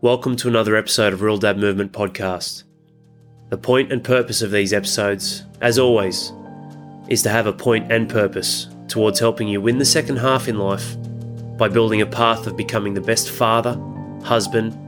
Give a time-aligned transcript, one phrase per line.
[0.00, 2.62] Welcome to another episode of Real Dad Movement Podcast.
[3.48, 6.32] The point and purpose of these episodes, as always,
[7.08, 10.56] is to have a point and purpose towards helping you win the second half in
[10.56, 10.96] life
[11.56, 13.76] by building a path of becoming the best father,
[14.22, 14.78] husband,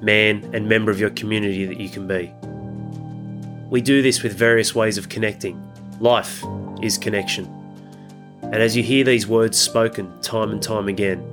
[0.00, 2.32] man, and member of your community that you can be.
[3.70, 5.60] We do this with various ways of connecting.
[5.98, 6.44] Life
[6.80, 7.46] is connection.
[8.42, 11.26] And as you hear these words spoken time and time again,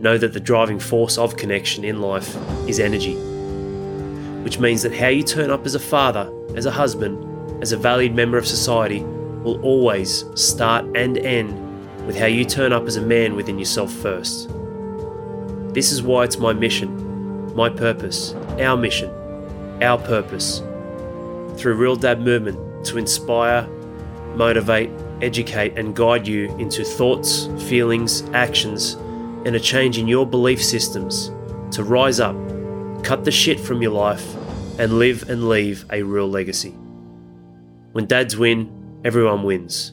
[0.00, 2.36] know that the driving force of connection in life
[2.68, 3.14] is energy.
[4.42, 7.76] Which means that how you turn up as a father, as a husband, as a
[7.76, 12.96] valued member of society will always start and end with how you turn up as
[12.96, 14.48] a man within yourself first.
[15.74, 19.10] This is why it's my mission, my purpose, our mission,
[19.82, 20.60] our purpose,
[21.56, 23.66] through Real Dad Movement to inspire,
[24.34, 24.90] motivate,
[25.22, 28.96] educate, and guide you into thoughts, feelings, actions,
[29.46, 31.30] and a change in your belief systems
[31.70, 32.34] to rise up,
[33.04, 34.34] cut the shit from your life,
[34.76, 36.74] and live and leave a real legacy.
[37.92, 39.92] When dads win, everyone wins.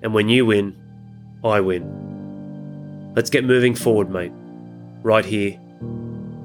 [0.00, 0.76] And when you win,
[1.42, 3.12] I win.
[3.16, 4.32] Let's get moving forward, mate.
[5.02, 5.58] Right here,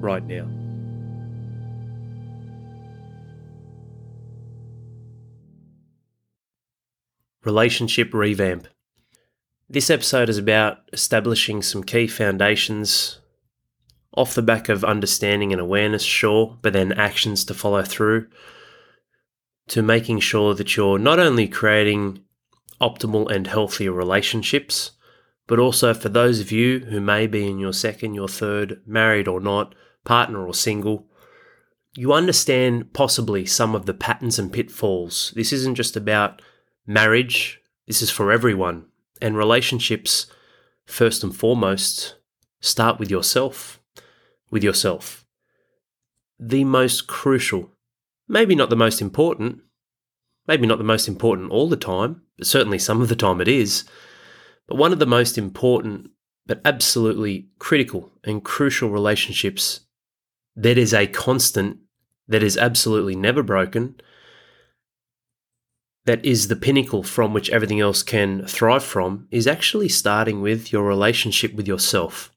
[0.00, 0.48] right now.
[7.44, 8.66] Relationship revamp.
[9.74, 13.18] This episode is about establishing some key foundations
[14.16, 18.28] off the back of understanding and awareness, sure, but then actions to follow through
[19.66, 22.22] to making sure that you're not only creating
[22.80, 24.92] optimal and healthier relationships,
[25.48, 29.26] but also for those of you who may be in your second, your third, married
[29.26, 31.08] or not, partner or single,
[31.96, 35.32] you understand possibly some of the patterns and pitfalls.
[35.34, 36.40] This isn't just about
[36.86, 38.86] marriage, this is for everyone.
[39.24, 40.26] And relationships,
[40.84, 42.16] first and foremost,
[42.60, 43.80] start with yourself.
[44.50, 45.24] With yourself.
[46.38, 47.70] The most crucial,
[48.28, 49.60] maybe not the most important,
[50.46, 53.48] maybe not the most important all the time, but certainly some of the time it
[53.48, 53.84] is.
[54.68, 56.10] But one of the most important,
[56.46, 59.86] but absolutely critical and crucial relationships
[60.54, 61.78] that is a constant,
[62.28, 63.94] that is absolutely never broken,
[66.06, 70.72] that is the pinnacle from which everything else can thrive from is actually starting with
[70.72, 72.30] your relationship with yourself.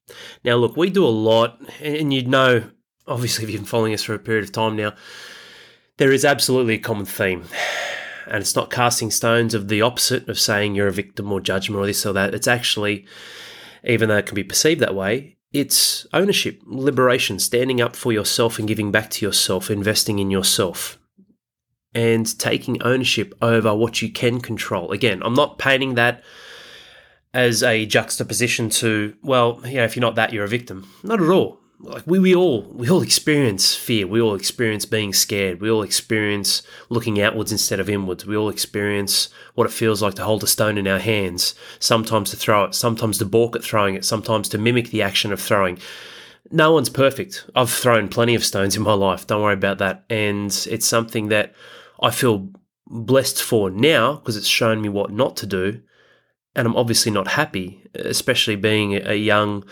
[0.44, 2.70] Now, look, we do a lot, and you'd know,
[3.08, 4.94] obviously, if you've been following us for a period of time now,
[5.98, 7.44] there is absolutely a common theme.
[8.26, 11.82] And it's not casting stones of the opposite of saying you're a victim or judgment
[11.82, 12.34] or this or that.
[12.34, 13.06] It's actually,
[13.84, 18.60] even though it can be perceived that way, it's ownership, liberation, standing up for yourself
[18.60, 21.00] and giving back to yourself, investing in yourself
[21.98, 24.92] and taking ownership over what you can control.
[24.92, 26.24] Again, I'm not painting that
[27.34, 30.88] as a juxtaposition to, well, you know, if you're not that, you're a victim.
[31.02, 31.60] Not at all.
[31.80, 34.06] Like we, we all we all experience fear.
[34.06, 35.60] We all experience being scared.
[35.60, 38.28] We all experience looking outwards instead of inwards.
[38.28, 41.56] We all experience what it feels like to hold a stone in our hands.
[41.80, 45.34] Sometimes to throw it, sometimes to balk at throwing it, sometimes to mimic the action
[45.34, 45.80] of throwing
[46.52, 47.46] no one's perfect.
[47.56, 49.28] I've thrown plenty of stones in my life.
[49.28, 50.06] Don't worry about that.
[50.10, 51.54] And it's something that
[52.02, 52.50] I feel
[52.90, 55.82] blessed for now because it's shown me what not to do.
[56.56, 59.64] And I'm obviously not happy, especially being a young,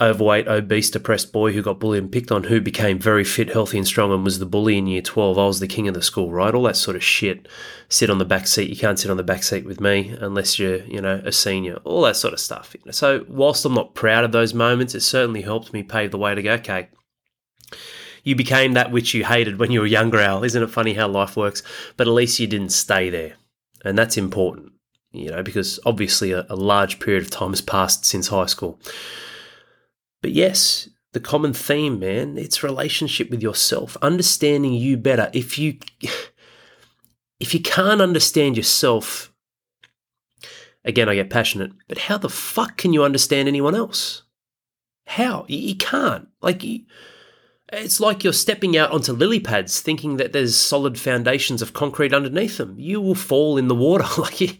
[0.00, 3.76] overweight, obese, depressed boy who got bullied and picked on, who became very fit, healthy,
[3.76, 5.38] and strong and was the bully in year 12.
[5.38, 6.54] I was the king of the school, right?
[6.54, 7.46] All that sort of shit.
[7.90, 8.70] Sit on the back seat.
[8.70, 11.76] You can't sit on the back seat with me unless you're, you know, a senior.
[11.84, 12.74] All that sort of stuff.
[12.92, 16.34] So, whilst I'm not proud of those moments, it certainly helped me pave the way
[16.34, 16.88] to go, okay,
[18.26, 20.42] you became that which you hated when you were younger, Al.
[20.42, 21.62] Isn't it funny how life works?
[21.96, 23.34] But at least you didn't stay there.
[23.84, 24.72] And that's important,
[25.12, 28.80] you know, because obviously a, a large period of time has passed since high school.
[30.22, 35.30] But yes, the common theme, man, it's relationship with yourself, understanding you better.
[35.32, 35.78] If you
[37.38, 39.32] if you can't understand yourself,
[40.84, 44.24] again, I get passionate, but how the fuck can you understand anyone else?
[45.06, 45.44] How?
[45.46, 46.26] You, can't.
[46.42, 46.80] Like, you,
[47.72, 52.14] it's like you're stepping out onto lily pads thinking that there's solid foundations of concrete
[52.14, 52.76] underneath them.
[52.78, 54.04] You will fall in the water.
[54.18, 54.50] like you,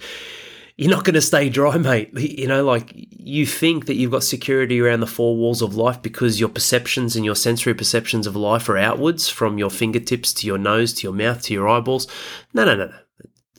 [0.77, 2.13] you're not going to stay dry, mate.
[2.15, 6.03] You know, like you think that you've got security around the four walls of life
[6.03, 10.47] because your perceptions and your sensory perceptions of life are outwards from your fingertips to
[10.47, 12.09] your nose to your mouth to your eyeballs.
[12.53, 12.99] No, no, no, no.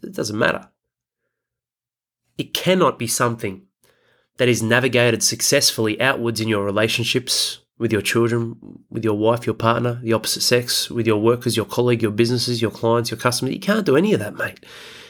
[0.04, 0.70] It doesn't matter.
[2.38, 3.64] It cannot be something
[4.38, 9.56] that is navigated successfully outwards in your relationships with your children, with your wife, your
[9.56, 13.54] partner, the opposite sex, with your workers, your colleague, your businesses, your clients, your customers.
[13.54, 14.66] You can't do any of that, mate,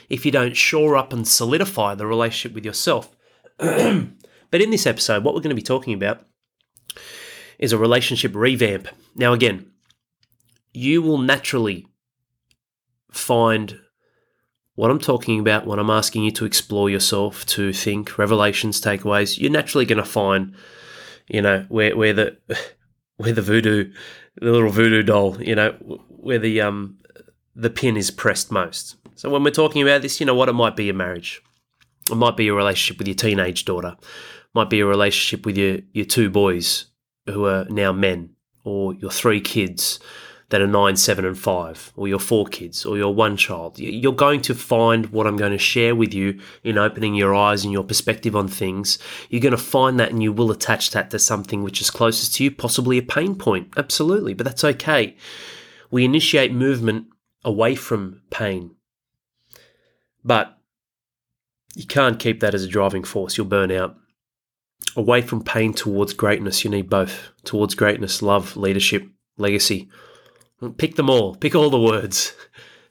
[0.10, 3.16] if you don't shore up and solidify the relationship with yourself.
[3.58, 6.26] but in this episode, what we're going to be talking about
[7.58, 8.88] is a relationship revamp.
[9.16, 9.72] Now, again,
[10.74, 11.88] you will naturally
[13.12, 13.80] find
[14.76, 19.40] what I'm talking about when I'm asking you to explore yourself, to think, revelations, takeaways.
[19.40, 20.54] You're naturally going to find,
[21.28, 22.38] you know, where where the
[23.18, 23.92] where the voodoo,
[24.40, 25.72] the little voodoo doll, you know,
[26.10, 26.98] where the um
[27.56, 28.96] the pin is pressed most.
[29.16, 31.42] So when we're talking about this, you know what, it might be a marriage,
[32.10, 34.06] it might be a relationship with your teenage daughter, it
[34.54, 36.86] might be a relationship with your your two boys
[37.26, 38.32] who are now men,
[38.64, 40.00] or your three kids
[40.50, 43.78] that are nine, seven, and five, or your four kids, or your one child.
[43.80, 47.64] You're going to find what I'm going to share with you in opening your eyes
[47.64, 48.98] and your perspective on things.
[49.30, 52.36] You're going to find that and you will attach that to something which is closest
[52.36, 53.74] to you, possibly a pain point.
[53.76, 55.18] Absolutely, but that's okay.
[55.92, 57.08] We initiate movement
[57.44, 58.76] away from pain.
[60.24, 60.58] But
[61.76, 63.96] you can't keep that as a driving force, you'll burn out.
[64.96, 67.32] Away from pain towards greatness, you need both.
[67.44, 69.08] Towards greatness, love, leadership,
[69.38, 69.90] legacy.
[70.78, 71.36] Pick them all.
[71.36, 72.34] Pick all the words.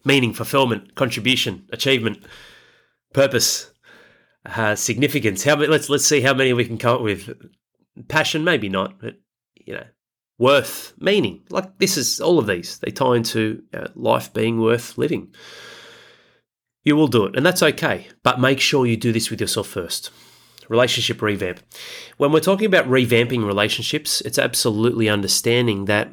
[0.05, 2.25] Meaning, fulfillment, contribution, achievement,
[3.13, 3.73] purpose,
[4.45, 5.43] uh, significance.
[5.43, 7.37] How many, let's let's see how many we can come up with.
[8.09, 9.17] Passion, maybe not, but
[9.57, 9.87] you know,
[10.39, 11.43] worth, meaning.
[11.51, 12.79] Like this is all of these.
[12.79, 15.35] They tie into uh, life being worth living.
[16.85, 18.07] You will do it, and that's okay.
[18.23, 20.11] But make sure you do this with yourself first.
[20.69, 21.61] Relationship revamp.
[22.17, 26.11] When we're talking about revamping relationships, it's absolutely understanding that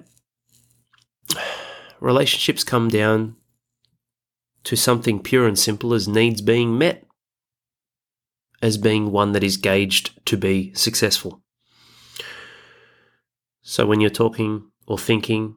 [2.03, 3.35] relationships come down
[4.65, 7.05] to something pure and simple as needs being met,
[8.61, 11.41] as being one that is gauged to be successful.
[13.61, 15.55] So when you're talking or thinking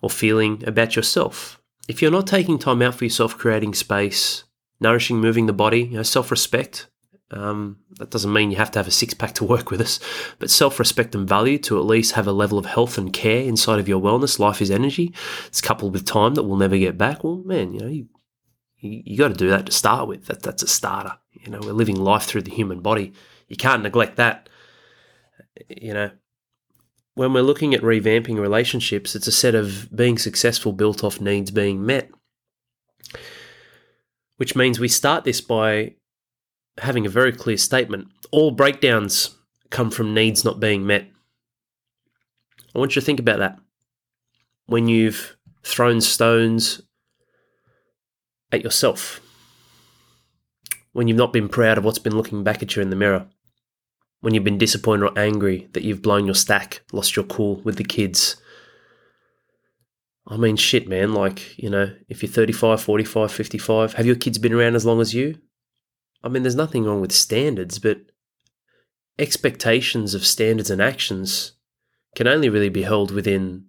[0.00, 4.44] or feeling about yourself, if you're not taking time out for yourself, creating space,
[4.80, 6.88] nourishing, moving the body, you know, self respect,
[7.32, 10.00] um, that doesn't mean you have to have a six pack to work with us,
[10.38, 13.42] but self respect and value to at least have a level of health and care
[13.42, 14.38] inside of your wellness.
[14.38, 15.12] Life is energy.
[15.46, 17.24] It's coupled with time that we'll never get back.
[17.24, 18.08] Well, man, you know, you,
[18.78, 20.26] you, you got to do that to start with.
[20.26, 21.14] That, that's a starter.
[21.32, 23.12] You know, we're living life through the human body.
[23.48, 24.48] You can't neglect that.
[25.68, 26.10] You know,
[27.14, 31.50] when we're looking at revamping relationships, it's a set of being successful built off needs
[31.50, 32.10] being met.
[34.36, 35.96] Which means we start this by
[36.80, 38.08] having a very clear statement.
[38.30, 39.36] All breakdowns
[39.70, 41.06] come from needs not being met.
[42.74, 43.58] I want you to think about that.
[44.66, 46.82] When you've thrown stones
[48.52, 49.20] at yourself,
[50.92, 53.26] when you've not been proud of what's been looking back at you in the mirror,
[54.20, 57.76] when you've been disappointed or angry that you've blown your stack, lost your cool with
[57.76, 58.36] the kids.
[60.26, 61.14] I mean, shit, man.
[61.14, 65.00] Like, you know, if you're 35, 45, 55, have your kids been around as long
[65.00, 65.38] as you?
[66.22, 67.98] I mean, there's nothing wrong with standards, but
[69.18, 71.52] expectations of standards and actions
[72.14, 73.66] can only really be held within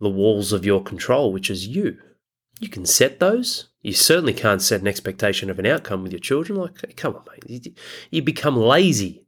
[0.00, 1.98] the walls of your control, which is you.
[2.60, 3.68] You can set those.
[3.82, 6.58] You certainly can't set an expectation of an outcome with your children.
[6.58, 7.76] Like, come on, mate.
[8.10, 9.26] You become lazy.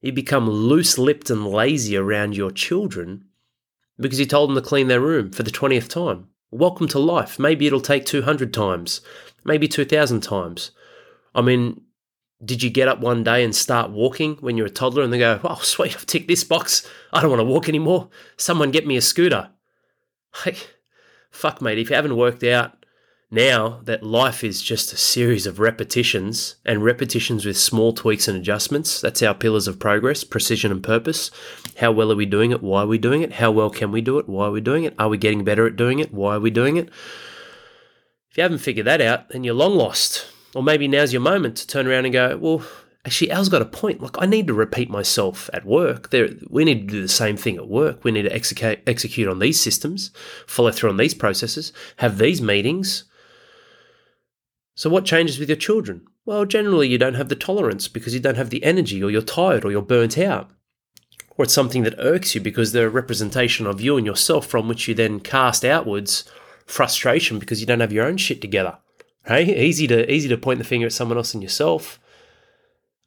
[0.00, 3.24] You become loose lipped and lazy around your children
[3.98, 6.28] because you told them to clean their room for the 20th time.
[6.50, 7.38] Welcome to life.
[7.38, 9.02] Maybe it'll take 200 times,
[9.44, 10.70] maybe 2,000 times.
[11.34, 11.82] I mean,
[12.44, 15.18] did you get up one day and start walking when you're a toddler and they
[15.18, 16.86] go, oh, sweet, I've ticked this box.
[17.12, 18.08] I don't want to walk anymore.
[18.36, 19.50] Someone get me a scooter.
[20.46, 20.76] Like,
[21.30, 22.76] fuck, mate, if you haven't worked out
[23.32, 28.36] now that life is just a series of repetitions and repetitions with small tweaks and
[28.36, 31.30] adjustments, that's our pillars of progress precision and purpose.
[31.76, 32.62] How well are we doing it?
[32.62, 33.34] Why are we doing it?
[33.34, 34.28] How well can we do it?
[34.28, 34.94] Why are we doing it?
[34.98, 36.12] Are we getting better at doing it?
[36.12, 36.88] Why are we doing it?
[38.30, 40.26] If you haven't figured that out, then you're long lost.
[40.54, 42.64] Or maybe now's your moment to turn around and go, well,
[43.04, 44.00] actually, Al's got a point.
[44.00, 46.10] Look, I need to repeat myself at work.
[46.10, 48.04] There, we need to do the same thing at work.
[48.04, 50.10] We need to execute, execute on these systems,
[50.46, 53.04] follow through on these processes, have these meetings.
[54.74, 56.06] So, what changes with your children?
[56.24, 59.22] Well, generally, you don't have the tolerance because you don't have the energy, or you're
[59.22, 60.50] tired, or you're burnt out.
[61.36, 64.68] Or it's something that irks you because they're a representation of you and yourself from
[64.68, 66.24] which you then cast outwards
[66.66, 68.78] frustration because you don't have your own shit together.
[69.26, 72.00] Hey, easy to easy to point the finger at someone else and yourself.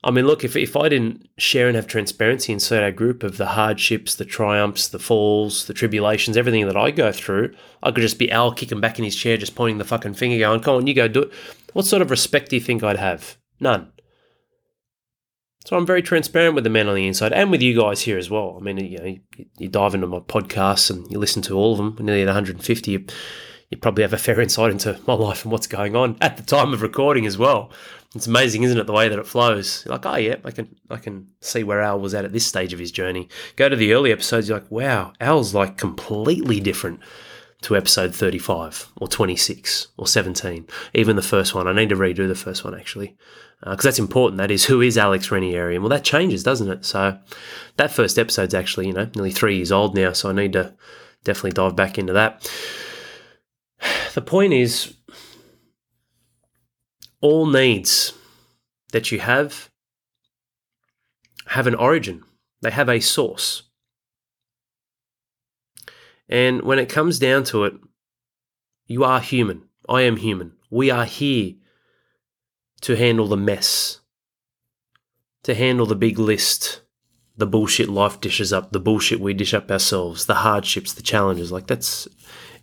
[0.06, 3.38] I mean, look, if, if I didn't share and have transparency inside our group of
[3.38, 8.02] the hardships, the triumphs, the falls, the tribulations, everything that I go through, I could
[8.02, 10.76] just be Al kicking back in his chair, just pointing the fucking finger, going, come
[10.76, 11.32] on, you go do it.
[11.72, 13.38] What sort of respect do you think I'd have?
[13.62, 13.94] None.
[15.66, 18.18] So I'm very transparent with the men on the inside and with you guys here
[18.18, 18.58] as well.
[18.60, 19.20] I mean, you know, you,
[19.58, 23.08] you dive into my podcasts and you listen to all of them, nearly at 150
[23.74, 26.44] you probably have a fair insight into my life and what's going on at the
[26.44, 27.72] time of recording as well.
[28.14, 29.84] It's amazing, isn't it, the way that it flows?
[29.84, 32.46] You're like, oh yeah, I can I can see where Al was at at this
[32.46, 33.28] stage of his journey.
[33.56, 37.00] Go to the early episodes, you're like, wow, Al's like completely different
[37.62, 40.68] to episode 35 or 26 or 17.
[40.94, 41.68] Even the first one.
[41.68, 43.18] I need to redo the first one actually.
[43.62, 44.38] Because uh, that's important.
[44.38, 45.74] That is, who is Alex Renieri?
[45.74, 46.86] And well, that changes, doesn't it?
[46.86, 47.18] So
[47.78, 50.12] that first episode's actually, you know, nearly three years old now.
[50.12, 50.74] So I need to
[51.24, 52.48] definitely dive back into that.
[54.14, 54.94] The point is,
[57.20, 58.14] all needs
[58.92, 59.72] that you have
[61.48, 62.24] have an origin,
[62.62, 63.64] they have a source.
[66.30, 67.74] And when it comes down to it,
[68.88, 69.64] you are human.
[69.88, 70.54] I am human.
[70.70, 71.54] We are here
[72.82, 74.00] to handle the mess,
[75.44, 76.82] to handle the big list,
[77.38, 81.52] the bullshit life dishes up, the bullshit we dish up ourselves, the hardships, the challenges.
[81.52, 82.08] Like that's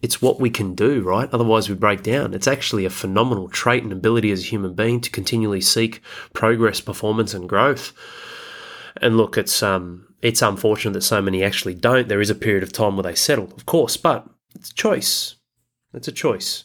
[0.03, 1.29] it's what we can do, right?
[1.33, 2.33] Otherwise we break down.
[2.33, 6.01] It's actually a phenomenal trait and ability as a human being to continually seek
[6.33, 7.93] progress, performance and growth.
[9.01, 12.09] And look, it's um it's unfortunate that so many actually don't.
[12.09, 15.37] There is a period of time where they settle, of course, but it's a choice.
[15.93, 16.65] It's a choice.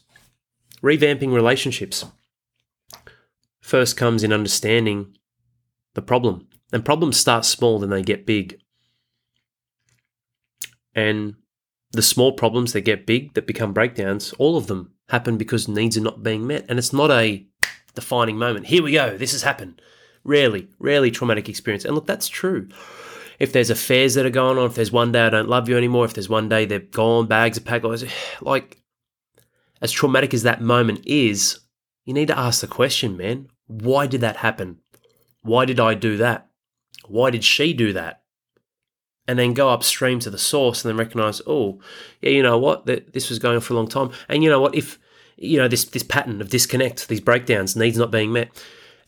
[0.81, 2.05] Revamping relationships
[3.61, 5.17] first comes in understanding
[5.93, 6.47] the problem.
[6.71, 8.59] And problems start small, then they get big.
[10.93, 11.35] And
[11.95, 15.97] the small problems that get big, that become breakdowns, all of them happen because needs
[15.97, 16.65] are not being met.
[16.69, 17.45] And it's not a
[17.93, 18.67] defining moment.
[18.67, 19.81] Here we go, this has happened.
[20.23, 21.85] Rarely, rarely traumatic experience.
[21.85, 22.69] And look, that's true.
[23.39, 25.77] If there's affairs that are going on, if there's one day I don't love you
[25.77, 27.85] anymore, if there's one day they're gone, bags are packed,
[28.41, 28.81] like
[29.81, 31.59] as traumatic as that moment is,
[32.05, 34.79] you need to ask the question, man, why did that happen?
[35.41, 36.49] Why did I do that?
[37.07, 38.23] Why did she do that?
[39.27, 41.79] And then go upstream to the source and then recognize, oh,
[42.21, 44.11] yeah, you know what, this was going on for a long time.
[44.29, 44.99] And you know what, if
[45.37, 48.49] you know this this pattern of disconnect, these breakdowns, needs not being met.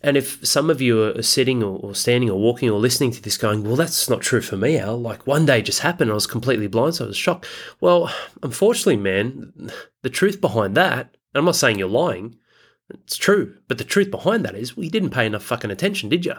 [0.01, 3.37] And if some of you are sitting or, standing or walking or listening to this
[3.37, 4.99] going, well, that's not true for me, Al.
[4.99, 6.11] Like one day just happened.
[6.11, 7.47] I was completely blind, so I was shocked.
[7.81, 9.71] Well, unfortunately, man,
[10.03, 12.37] the truth behind that, I'm not saying you're lying,
[12.91, 13.55] it's true.
[13.67, 16.35] But the truth behind that is, well, you didn't pay enough fucking attention, did you?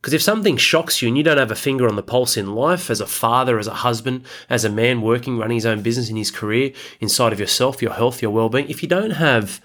[0.00, 2.54] Because if something shocks you and you don't have a finger on the pulse in
[2.54, 6.08] life, as a father, as a husband, as a man working, running his own business
[6.08, 9.60] in his career, inside of yourself, your health, your well being, if you don't have,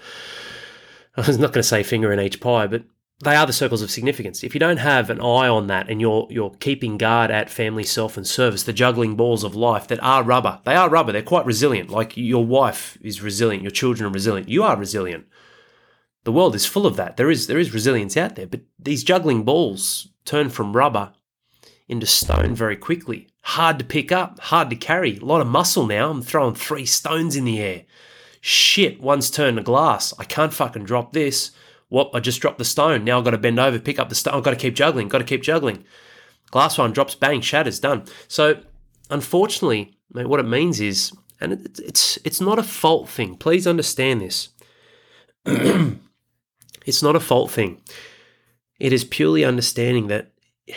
[1.16, 2.82] I was not going to say finger in each pie, but
[3.24, 4.44] they are the circles of significance.
[4.44, 7.84] If you don't have an eye on that and you're you're keeping guard at family,
[7.84, 11.12] self, and service, the juggling balls of life that are rubber, they are rubber.
[11.12, 11.88] They're quite resilient.
[11.88, 15.26] Like your wife is resilient, your children are resilient, you are resilient.
[16.24, 17.16] The world is full of that.
[17.16, 21.12] There is there is resilience out there, but these juggling balls turn from rubber
[21.88, 23.28] into stone very quickly.
[23.42, 25.16] Hard to pick up, hard to carry.
[25.16, 26.10] A lot of muscle now.
[26.10, 27.84] I'm throwing three stones in the air.
[28.40, 30.12] Shit, one's turned to glass.
[30.18, 31.52] I can't fucking drop this.
[31.88, 32.10] What?
[32.12, 33.04] I just dropped the stone.
[33.04, 34.34] Now I've got to bend over, pick up the stone.
[34.34, 35.08] I've got to keep juggling.
[35.08, 35.84] Got to keep juggling.
[36.50, 38.04] Glass one drops, bang, shatters, done.
[38.28, 38.60] So,
[39.10, 43.36] unfortunately, mate, what it means is, and it's it's it's not a fault thing.
[43.36, 44.48] Please understand this.
[45.44, 47.80] it's not a fault thing.
[48.78, 50.32] It is purely understanding that
[50.66, 50.74] you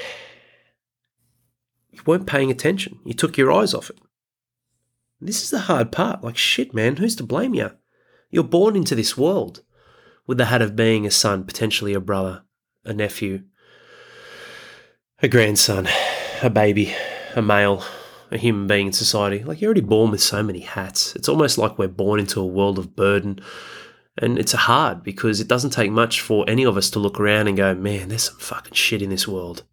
[2.05, 2.99] weren't paying attention.
[3.05, 3.99] You took your eyes off it.
[5.21, 6.23] This is the hard part.
[6.23, 6.95] Like shit, man.
[6.95, 7.71] Who's to blame you?
[8.29, 9.63] You're born into this world
[10.25, 12.43] with the hat of being a son, potentially a brother,
[12.85, 13.43] a nephew,
[15.21, 15.87] a grandson,
[16.41, 16.95] a baby,
[17.35, 17.83] a male,
[18.31, 19.43] a human being in society.
[19.43, 21.15] Like you're already born with so many hats.
[21.15, 23.41] It's almost like we're born into a world of burden.
[24.17, 27.47] And it's hard because it doesn't take much for any of us to look around
[27.47, 29.63] and go, man, there's some fucking shit in this world.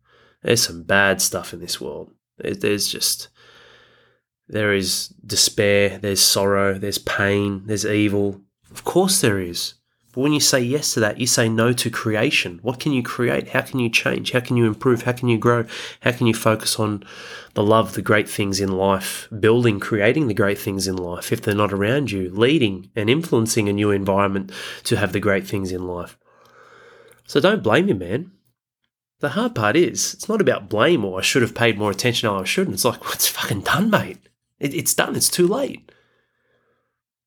[0.42, 2.12] There's some bad stuff in this world.
[2.38, 3.28] There's just,
[4.46, 8.42] there is despair, there's sorrow, there's pain, there's evil.
[8.70, 9.74] Of course there is.
[10.16, 12.58] But when you say yes to that, you say no to creation.
[12.62, 13.48] What can you create?
[13.48, 14.32] How can you change?
[14.32, 15.02] How can you improve?
[15.02, 15.66] How can you grow?
[16.00, 17.04] How can you focus on
[17.52, 21.42] the love, the great things in life, building, creating the great things in life if
[21.42, 24.50] they're not around you, leading and influencing a new environment
[24.84, 26.16] to have the great things in life?
[27.26, 28.32] So don't blame your man.
[29.20, 32.30] The hard part is, it's not about blame or I should have paid more attention
[32.30, 32.72] or I shouldn't.
[32.72, 34.20] It's like, well, it's fucking done, mate.
[34.58, 35.14] It, it's done.
[35.14, 35.92] It's too late.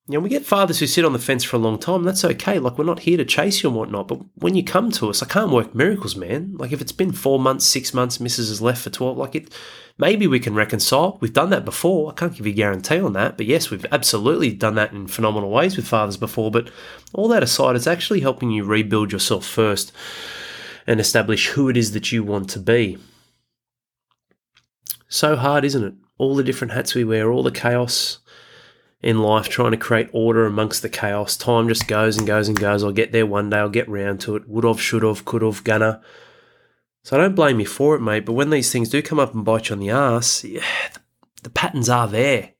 [0.10, 2.02] You know, we get fathers who sit on the fence for a long time.
[2.02, 2.58] That's okay.
[2.58, 4.08] Like, we're not here to chase you and whatnot.
[4.08, 6.56] But when you come to us, I can't work miracles, man.
[6.58, 8.50] Like, if it's been four months, six months, Mrs.
[8.50, 9.54] has left for 12, like, it,
[10.00, 11.20] maybe we can reconcile.
[11.22, 12.10] We've done that before.
[12.10, 13.38] I can't give you a guarantee on that.
[13.38, 16.50] But yes, we've absolutely done that in phenomenal ways with fathers before.
[16.50, 16.72] But
[17.14, 19.92] all that aside, it's actually helping you rebuild yourself first
[20.88, 22.98] and establish who it is that you want to be.
[25.08, 25.94] So hard, isn't it?
[26.18, 28.18] All the different hats we wear, all the chaos
[29.02, 31.38] in life trying to create order amongst the chaos.
[31.38, 32.84] Time just goes and goes and goes.
[32.84, 34.48] I'll get there one day, I'll get round to it.
[34.48, 36.02] Would have, should have, could have, gonna.
[37.04, 38.26] So I don't blame you for it, mate.
[38.26, 40.62] But when these things do come up and bite you on the ass, yeah,
[40.94, 41.00] the,
[41.44, 42.54] the patterns are there.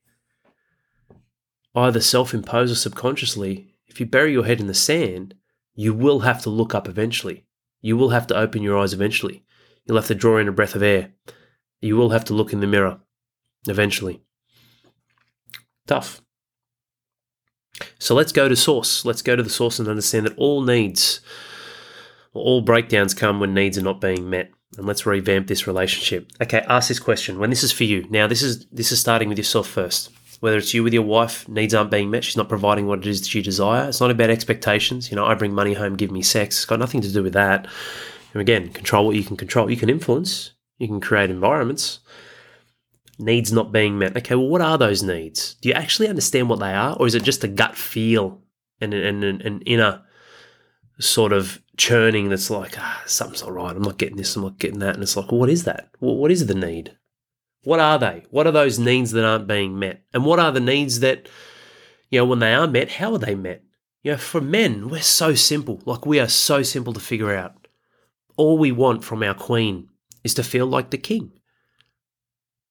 [1.74, 3.74] Either self imposed or subconsciously.
[3.86, 5.34] If you bury your head in the sand,
[5.74, 7.44] you will have to look up eventually.
[7.80, 9.44] You will have to open your eyes eventually.
[9.84, 11.12] You'll have to draw in a breath of air.
[11.80, 13.00] You will have to look in the mirror
[13.66, 14.22] eventually.
[15.86, 16.22] Tough.
[17.98, 19.04] So let's go to source.
[19.04, 21.20] Let's go to the source and understand that all needs,
[22.32, 24.50] all breakdowns come when needs are not being met.
[24.76, 26.30] And let's revamp this relationship.
[26.40, 27.38] Okay, ask this question.
[27.38, 28.06] When this is for you.
[28.08, 30.10] Now this is this is starting with yourself first.
[30.40, 33.06] Whether it's you with your wife, needs aren't being met, she's not providing what it
[33.06, 33.88] is that you desire.
[33.88, 35.10] It's not about expectations.
[35.10, 36.56] You know, I bring money home, give me sex.
[36.56, 37.66] It's got nothing to do with that.
[38.32, 39.70] And again, control what you can control.
[39.70, 42.00] You can influence, you can create environments.
[43.20, 44.16] Needs not being met.
[44.16, 45.54] Okay, well, what are those needs?
[45.60, 46.96] Do you actually understand what they are?
[46.98, 48.42] Or is it just a gut feel
[48.80, 50.02] and an, an, inner
[50.98, 53.76] sort of churning that's like, ah, something's not right.
[53.76, 54.94] I'm not getting this, I'm not getting that.
[54.94, 55.90] And it's like, well, what is that?
[55.98, 56.96] what is the need?
[57.62, 58.24] What are they?
[58.30, 60.02] What are those needs that aren't being met?
[60.14, 61.28] And what are the needs that,
[62.08, 63.62] you know, when they are met, how are they met?
[64.02, 65.82] You know, for men, we're so simple.
[65.84, 67.66] Like, we are so simple to figure out.
[68.36, 69.90] All we want from our queen
[70.24, 71.32] is to feel like the king.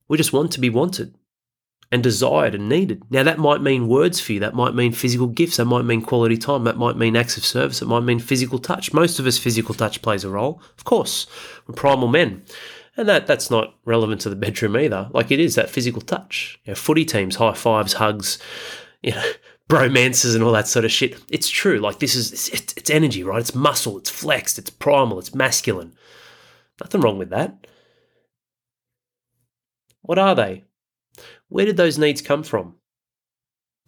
[0.10, 1.16] We just want to be wanted
[1.92, 3.04] and desired and needed.
[3.10, 4.40] Now, that might mean words for you.
[4.40, 5.58] That might mean physical gifts.
[5.58, 6.64] That might mean quality time.
[6.66, 7.82] That might mean acts of service.
[7.82, 8.94] It might mean physical touch.
[8.94, 10.62] Most of us, physical touch plays a role.
[10.78, 11.26] Of course,
[11.68, 12.44] we're primal men.
[12.96, 15.10] And that, that's not relevant to the bedroom either.
[15.14, 16.60] Like it is that physical touch.
[16.66, 18.38] You know, footy teams, high fives, hugs,
[19.02, 19.32] you know,
[19.70, 21.20] bromances and all that sort of shit.
[21.30, 21.80] It's true.
[21.80, 23.40] Like this is, it's, it's energy, right?
[23.40, 25.94] It's muscle, it's flexed, it's primal, it's masculine.
[26.82, 27.68] Nothing wrong with that.
[30.02, 30.66] What are they?
[31.48, 32.76] Where did those needs come from?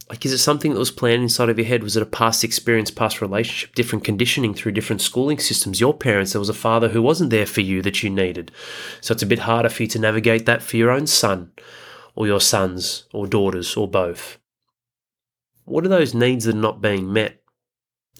[0.09, 1.83] Like, is it something that was planned inside of your head?
[1.83, 5.79] Was it a past experience, past relationship, different conditioning through different schooling systems?
[5.79, 8.51] Your parents, there was a father who wasn't there for you that you needed.
[8.99, 11.53] So it's a bit harder for you to navigate that for your own son
[12.13, 14.37] or your sons or daughters or both.
[15.63, 17.41] What are those needs that are not being met?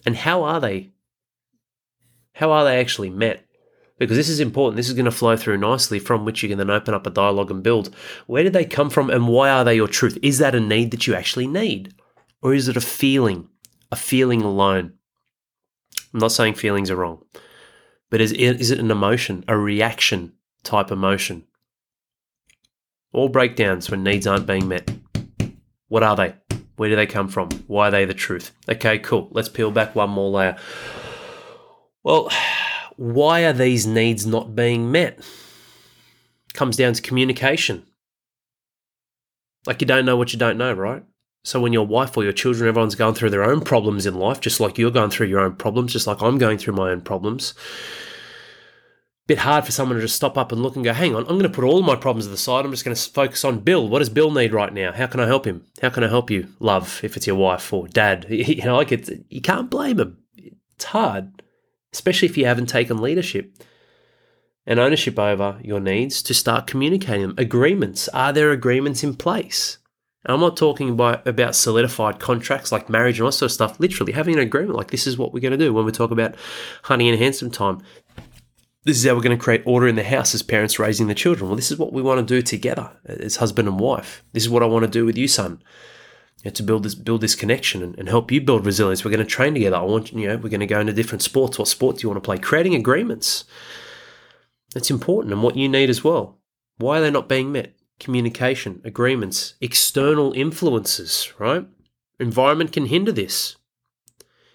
[0.06, 0.92] And how are they?
[2.32, 3.46] How are they actually met?
[4.02, 4.76] Because this is important.
[4.76, 7.10] This is going to flow through nicely from which you can then open up a
[7.10, 7.94] dialogue and build.
[8.26, 10.18] Where did they come from and why are they your truth?
[10.22, 11.94] Is that a need that you actually need?
[12.40, 13.48] Or is it a feeling,
[13.90, 14.94] a feeling alone?
[16.12, 17.24] I'm not saying feelings are wrong,
[18.10, 21.44] but is, is it an emotion, a reaction type emotion?
[23.12, 24.90] All breakdowns when needs aren't being met.
[25.88, 26.34] What are they?
[26.76, 27.50] Where do they come from?
[27.66, 28.52] Why are they the truth?
[28.68, 29.28] Okay, cool.
[29.30, 30.56] Let's peel back one more layer.
[32.02, 32.30] Well,
[32.96, 35.18] why are these needs not being met?
[36.54, 37.86] Comes down to communication.
[39.66, 41.04] Like you don't know what you don't know, right?
[41.44, 44.40] So when your wife or your children, everyone's going through their own problems in life,
[44.40, 47.00] just like you're going through your own problems, just like I'm going through my own
[47.00, 47.54] problems.
[49.26, 51.38] Bit hard for someone to just stop up and look and go, hang on, I'm
[51.38, 52.64] going to put all my problems to the side.
[52.64, 53.88] I'm just going to focus on Bill.
[53.88, 54.92] What does Bill need right now?
[54.92, 55.64] How can I help him?
[55.80, 58.26] How can I help you, love, if it's your wife or dad?
[58.30, 60.18] You know, like it's, you can't blame him.
[60.36, 61.42] It's hard
[61.92, 63.52] especially if you haven't taken leadership
[64.66, 67.34] and ownership over your needs to start communicating them.
[67.38, 68.08] Agreements.
[68.08, 69.78] Are there agreements in place?
[70.24, 73.80] And I'm not talking about, about solidified contracts like marriage and all sort of stuff.
[73.80, 76.12] Literally having an agreement like this is what we're going to do when we talk
[76.12, 76.36] about
[76.84, 77.82] honey and handsome time.
[78.84, 81.14] This is how we're going to create order in the house as parents raising the
[81.14, 81.48] children.
[81.48, 84.24] Well, this is what we want to do together as husband and wife.
[84.32, 85.62] This is what I want to do with you, son
[86.42, 89.04] you know, to build this build this connection and, and, help you build resilience.
[89.04, 89.76] We're going to train together.
[89.76, 91.58] I want you know we're going to go into different sports.
[91.58, 92.38] What sport do you want to play?
[92.38, 93.44] Creating agreements.
[94.74, 96.38] That's important and what you need as well.
[96.78, 97.74] Why are they not being met?
[98.00, 101.66] Communication, agreements, external influences, right?
[102.18, 103.56] Environment can hinder this.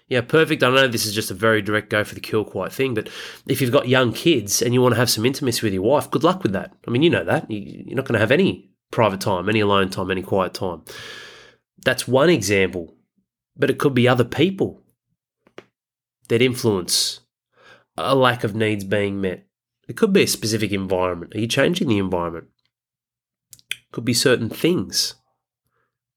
[0.08, 0.62] Yeah, perfect.
[0.62, 3.08] I know this is just a very direct go for the kill quiet thing, but
[3.46, 6.10] if you've got young kids and you want to have some intimacy with your wife,
[6.10, 6.74] good luck with that.
[6.86, 7.50] I mean, you know that.
[7.50, 10.82] You're not going to have any private time, any alone time, any quiet time.
[11.84, 12.96] That's one example,
[13.56, 14.82] but it could be other people
[16.28, 17.20] that influence
[17.96, 19.46] a lack of needs being met.
[19.88, 21.34] It could be a specific environment.
[21.34, 22.48] Are you changing the environment?
[23.90, 25.14] Could be certain things.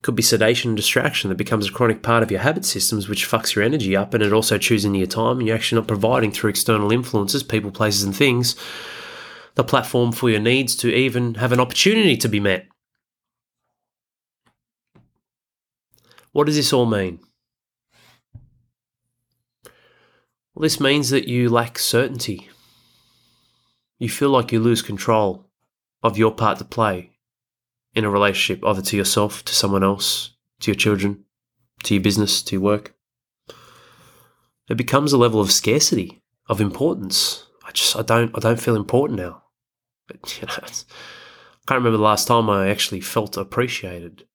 [0.04, 3.28] Could be sedation and distraction that becomes a chronic part of your habit systems, which
[3.28, 5.88] fucks your energy up, and it also chews into your time, and you're actually not
[5.88, 8.56] providing through external influences, people, places, and things,
[9.56, 12.67] the platform for your needs to even have an opportunity to be met.
[16.31, 17.19] What does this all mean?
[20.53, 22.49] Well, this means that you lack certainty.
[23.99, 25.49] You feel like you lose control
[26.03, 27.11] of your part to play
[27.93, 31.25] in a relationship, either to yourself, to someone else, to your children,
[31.83, 32.95] to your business, to your work.
[34.69, 37.45] It becomes a level of scarcity, of importance.
[37.65, 39.43] I just I don't I don't feel important now.
[40.07, 44.25] But you know, I can't remember the last time I actually felt appreciated.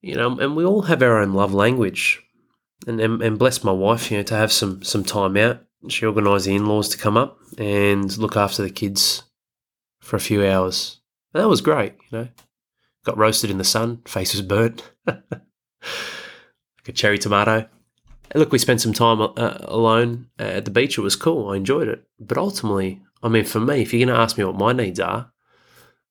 [0.00, 2.22] You know, and we all have our own love language.
[2.86, 5.64] And, and, and bless my wife, you know, to have some some time out.
[5.88, 9.24] She organised the in-laws to come up and look after the kids
[10.00, 11.00] for a few hours.
[11.34, 12.28] And that was great, you know.
[13.04, 15.18] Got roasted in the sun, face was burnt, like
[16.86, 17.68] a cherry tomato.
[18.34, 20.98] look, we spent some time uh, alone at the beach.
[20.98, 21.50] It was cool.
[21.50, 22.04] I enjoyed it.
[22.20, 25.00] But ultimately, I mean, for me, if you're going to ask me what my needs
[25.00, 25.32] are,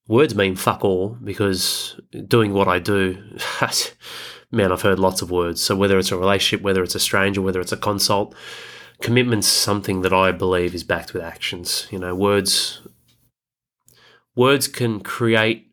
[0.07, 3.21] words mean fuck all because doing what I do,
[4.51, 5.61] man, I've heard lots of words.
[5.61, 8.35] So whether it's a relationship, whether it's a stranger, whether it's a consult,
[9.01, 11.87] commitment's something that I believe is backed with actions.
[11.91, 12.81] You know, words
[14.35, 15.71] words can create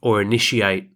[0.00, 0.90] or initiate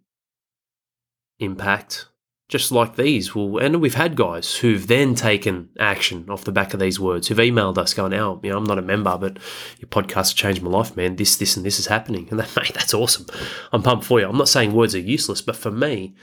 [1.39, 2.07] impact
[2.51, 3.33] just like these.
[3.33, 7.29] Will and we've had guys who've then taken action off the back of these words
[7.29, 9.39] who've emailed us going oh you know i'm not a member but
[9.79, 11.17] your podcast changed my life man.
[11.17, 12.27] This this and this is happening.
[12.31, 13.27] And that mate that's awesome.
[13.73, 14.29] I'm pumped for you.
[14.29, 16.15] I'm not saying words are useless but for me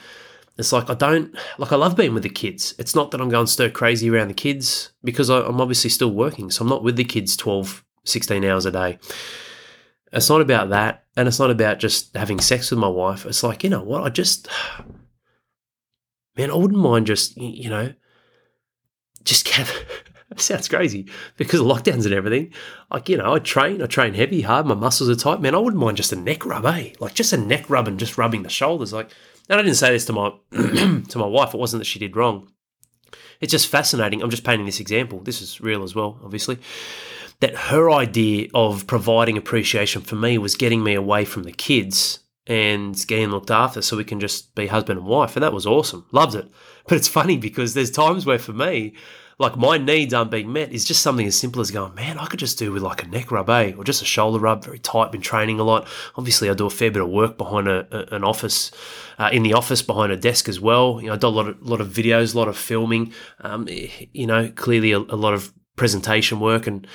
[0.57, 2.75] it's like i don't like i love being with the kids.
[2.77, 6.51] It's not that i'm going stir crazy around the kids because i'm obviously still working
[6.51, 8.99] so i'm not with the kids 12 16 hours a day.
[10.11, 13.25] It's not about that and it's not about just having sex with my wife.
[13.25, 14.03] It's like you know what?
[14.03, 14.49] I just
[16.37, 17.93] man, I wouldn't mind just, you know,
[19.23, 19.67] just get.
[20.37, 22.53] sounds crazy because of lockdowns and everything.
[22.91, 25.41] Like, you know, I train, I train heavy, hard, my muscles are tight.
[25.41, 26.93] Man, I wouldn't mind just a neck rub, eh?
[26.99, 28.93] Like just a neck rub and just rubbing the shoulders.
[28.93, 29.11] Like,
[29.49, 31.53] and I didn't say this to my to my wife.
[31.53, 32.51] It wasn't that she did wrong.
[33.39, 34.21] It's just fascinating.
[34.21, 35.19] I'm just painting this example.
[35.19, 36.57] This is real as well, obviously.
[37.39, 42.19] That her idea of providing appreciation for me was getting me away from the kids
[42.47, 45.35] and getting looked after so we can just be husband and wife.
[45.35, 46.05] And that was awesome.
[46.11, 46.47] Loved it.
[46.87, 48.93] But it's funny because there's times where for me,
[49.39, 52.25] like my needs aren't being met is just something as simple as going, man, I
[52.27, 53.73] could just do with like a neck rub, eh?
[53.77, 55.85] Or just a shoulder rub, very tight, been training a lot.
[56.15, 58.71] Obviously, I do a fair bit of work behind a, a, an office,
[59.19, 61.01] uh, in the office behind a desk as well.
[61.01, 63.67] You know, I do a lot of, lot of videos, a lot of filming, um,
[63.67, 66.87] you know, clearly a, a lot of presentation work and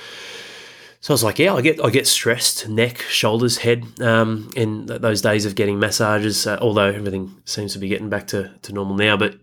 [1.03, 4.87] so I was like, yeah, I get I get stressed, neck, shoulders, head, um, in
[4.87, 6.47] those days of getting massages.
[6.47, 9.35] Uh, although everything seems to be getting back to, to normal now, but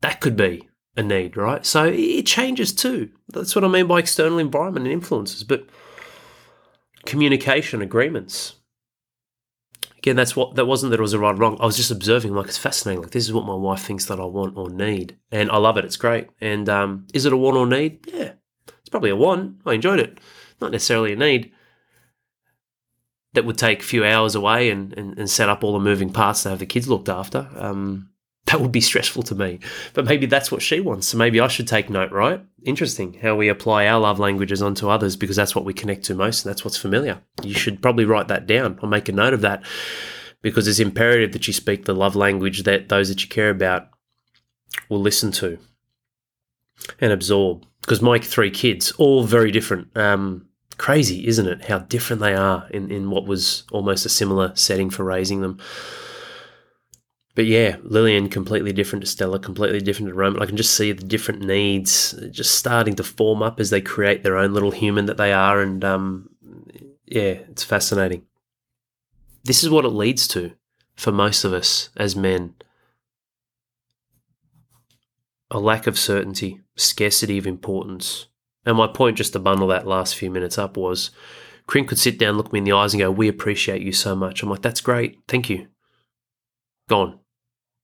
[0.00, 1.64] that could be a need, right?
[1.64, 3.10] So it changes too.
[3.28, 5.44] That's what I mean by external environment and influences.
[5.44, 5.68] But
[7.06, 8.56] communication agreements.
[9.98, 11.56] Again, that's what that wasn't that it was a right or wrong.
[11.60, 13.00] I was just observing, like it's fascinating.
[13.00, 15.76] Like this is what my wife thinks that I want or need, and I love
[15.76, 15.84] it.
[15.84, 16.26] It's great.
[16.40, 18.00] And um, is it a want or need?
[18.12, 18.32] Yeah,
[18.66, 19.60] it's probably a want.
[19.64, 20.18] I enjoyed it
[20.60, 21.52] not necessarily a need,
[23.34, 26.12] that would take a few hours away and, and, and set up all the moving
[26.12, 27.48] parts to have the kids looked after.
[27.56, 28.10] Um,
[28.46, 29.58] that would be stressful to me.
[29.94, 31.08] But maybe that's what she wants.
[31.08, 32.44] So maybe I should take note, right?
[32.62, 36.14] Interesting how we apply our love languages onto others because that's what we connect to
[36.14, 37.20] most and that's what's familiar.
[37.42, 39.64] You should probably write that down or make a note of that
[40.42, 43.88] because it's imperative that you speak the love language that those that you care about
[44.90, 45.58] will listen to
[47.00, 47.64] and absorb.
[47.84, 49.94] Because my three kids, all very different.
[49.96, 51.66] Um, crazy, isn't it?
[51.66, 55.58] How different they are in, in what was almost a similar setting for raising them.
[57.34, 60.40] But yeah, Lillian completely different to Stella, completely different to Roman.
[60.40, 64.22] I can just see the different needs just starting to form up as they create
[64.22, 66.30] their own little human that they are, and um,
[67.06, 68.24] yeah, it's fascinating.
[69.42, 70.52] This is what it leads to
[70.94, 72.54] for most of us as men:
[75.54, 78.26] a lack of certainty, scarcity of importance,
[78.66, 81.10] and my point, just to bundle that last few minutes up, was
[81.66, 84.16] Krim could sit down, look me in the eyes, and go, "We appreciate you so
[84.16, 85.68] much." I'm like, "That's great, thank you."
[86.88, 87.20] Gone.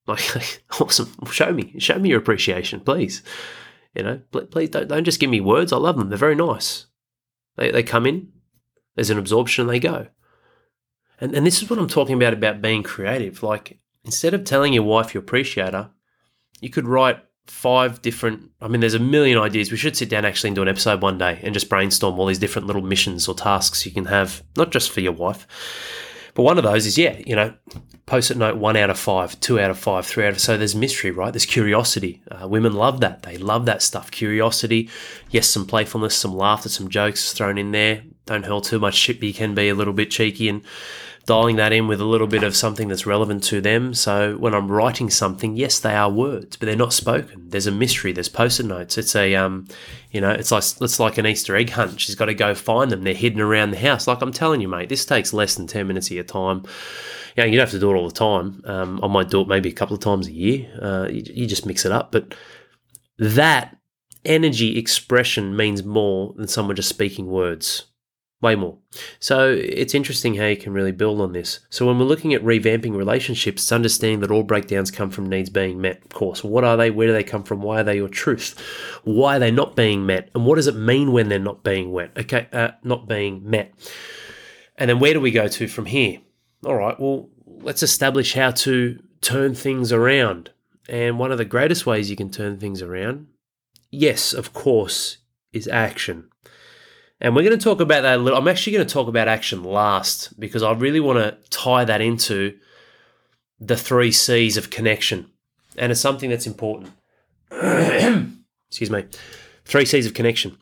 [0.07, 1.15] Like, awesome.
[1.31, 3.23] Show me, show me your appreciation, please.
[3.95, 5.73] You know, please don't don't just give me words.
[5.73, 6.09] I love them.
[6.09, 6.87] They're very nice.
[7.57, 8.33] They they come in.
[8.97, 10.09] There's an absorption, and they go.
[11.21, 13.45] And and this is what I'm talking about about being creative.
[13.45, 15.91] Like instead of telling your wife you appreciate her,
[16.61, 19.71] you could write five different I mean there's a million ideas.
[19.71, 22.27] We should sit down actually and do an episode one day and just brainstorm all
[22.27, 25.47] these different little missions or tasks you can have, not just for your wife.
[26.35, 27.53] But one of those is, yeah, you know,
[28.07, 30.77] post-it note one out of five, two out of five, three out of so there's
[30.77, 31.33] mystery, right?
[31.33, 32.23] There's curiosity.
[32.31, 33.25] Uh, women love that.
[33.25, 34.11] They love that stuff.
[34.11, 34.89] Curiosity,
[35.31, 38.05] yes, some playfulness, some laughter, some jokes thrown in there.
[38.27, 40.63] don't hurl too much shit, but you can be a little bit cheeky and
[41.31, 43.95] dialing that in with a little bit of something that's relevant to them.
[43.95, 47.49] So when I'm writing something, yes, they are words, but they're not spoken.
[47.51, 48.11] There's a mystery.
[48.11, 48.99] There's post-it notes.
[48.99, 49.69] It's a, um,
[50.11, 52.01] you know, it's like it's like an Easter egg hunt.
[52.01, 53.05] She's got to go find them.
[53.05, 54.09] They're hidden around the house.
[54.09, 56.65] Like I'm telling you, mate, this takes less than ten minutes of your time.
[57.37, 58.61] Know, you don't have to do it all the time.
[58.65, 60.69] Um, I might do it maybe a couple of times a year.
[60.83, 62.35] Uh, you, you just mix it up, but
[63.19, 63.77] that
[64.25, 67.87] energy expression means more than someone just speaking words
[68.41, 68.79] way more.
[69.19, 71.61] So it's interesting how you can really build on this.
[71.69, 75.51] So when we're looking at revamping relationships, it's understanding that all breakdowns come from needs
[75.51, 76.03] being met.
[76.05, 76.91] Of course, what are they?
[76.91, 77.61] Where do they come from?
[77.61, 78.59] Why are they your truth?
[79.05, 80.31] Why are they not being met?
[80.35, 82.13] And what does it mean when they're not being met?
[82.17, 83.75] Okay, uh, not being met.
[84.77, 86.19] And then where do we go to from here?
[86.65, 86.99] All right.
[86.99, 90.51] Well, let's establish how to turn things around.
[90.89, 93.27] And one of the greatest ways you can turn things around,
[93.91, 95.19] yes, of course,
[95.53, 96.30] is action.
[97.21, 98.39] And we're going to talk about that a little.
[98.39, 102.01] I'm actually going to talk about action last because I really want to tie that
[102.01, 102.59] into
[103.59, 105.31] the three C's of connection.
[105.77, 106.93] And it's something that's important.
[107.51, 109.05] Excuse me.
[109.65, 110.57] Three C's of connection.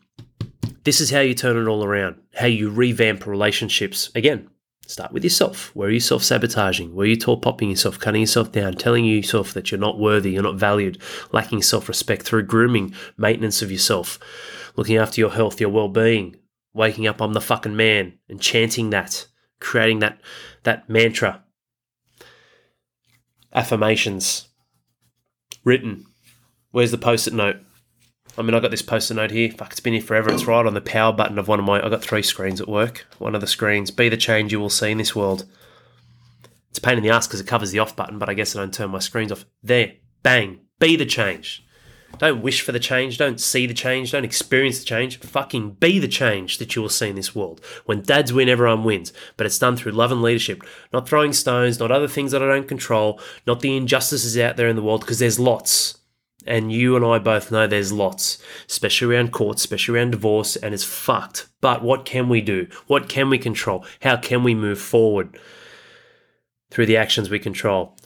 [0.83, 4.09] This is how you turn it all around, how you revamp relationships.
[4.15, 4.49] Again,
[4.85, 5.73] start with yourself.
[5.75, 6.93] Where are you self sabotaging?
[6.93, 10.31] Where are you tall popping yourself, cutting yourself down, telling yourself that you're not worthy,
[10.31, 14.19] you're not valued, lacking self respect through grooming, maintenance of yourself,
[14.75, 16.35] looking after your health, your well being,
[16.73, 19.27] waking up, I'm the fucking man, and chanting that,
[19.59, 20.19] creating that
[20.63, 21.43] that mantra.
[23.53, 24.47] Affirmations.
[25.63, 26.05] Written.
[26.71, 27.57] Where's the post-it note?
[28.37, 29.51] I mean, I got this post-it note here.
[29.51, 30.31] Fuck, it's been here forever.
[30.31, 31.83] It's right on the power button of one of my.
[31.83, 33.07] I got three screens at work.
[33.17, 33.91] One of the screens.
[33.91, 35.45] Be the change you will see in this world.
[36.69, 38.55] It's a pain in the ass because it covers the off button, but I guess
[38.55, 39.45] I don't turn my screens off.
[39.63, 40.59] There, bang.
[40.79, 41.65] Be the change.
[42.17, 43.17] Don't wish for the change.
[43.17, 44.11] Don't see the change.
[44.11, 45.19] Don't experience the change.
[45.19, 47.61] Fucking be the change that you will see in this world.
[47.85, 49.13] When dads win, everyone wins.
[49.37, 52.47] But it's done through love and leadership, not throwing stones, not other things that I
[52.47, 55.97] don't control, not the injustices out there in the world, because there's lots.
[56.45, 60.73] And you and I both know there's lots, especially around courts, especially around divorce, and
[60.73, 61.47] it's fucked.
[61.61, 62.67] But what can we do?
[62.87, 63.85] What can we control?
[64.01, 65.37] How can we move forward
[66.71, 67.97] through the actions we control?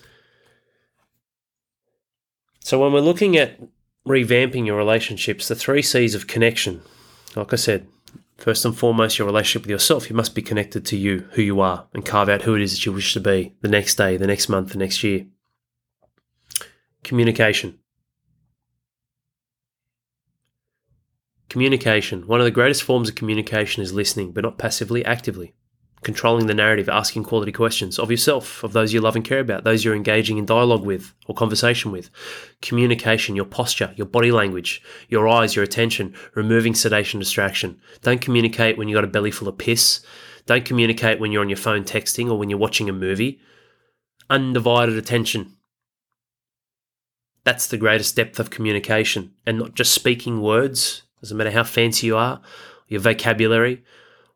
[2.59, 3.59] So when we're looking at
[4.07, 6.81] revamping your relationships, the three C's of connection.
[7.35, 7.87] Like I said,
[8.37, 10.09] first and foremost, your relationship with yourself.
[10.09, 12.73] You must be connected to you, who you are, and carve out who it is
[12.73, 15.25] that you wish to be the next day, the next month, the next year.
[17.03, 17.79] Communication.
[21.49, 22.27] Communication.
[22.27, 25.53] One of the greatest forms of communication is listening, but not passively, actively
[26.03, 29.63] controlling the narrative, asking quality questions of yourself, of those you love and care about,
[29.63, 32.09] those you're engaging in dialogue with or conversation with,
[32.61, 37.79] communication, your posture, your body language, your eyes, your attention, removing sedation, distraction.
[38.01, 40.05] Don't communicate when you've got a belly full of piss.
[40.45, 43.39] Don't communicate when you're on your phone texting or when you're watching a movie.
[44.29, 45.53] Undivided attention.
[47.43, 52.07] That's the greatest depth of communication and not just speaking words, doesn't matter how fancy
[52.07, 52.41] you are,
[52.87, 53.83] your vocabulary,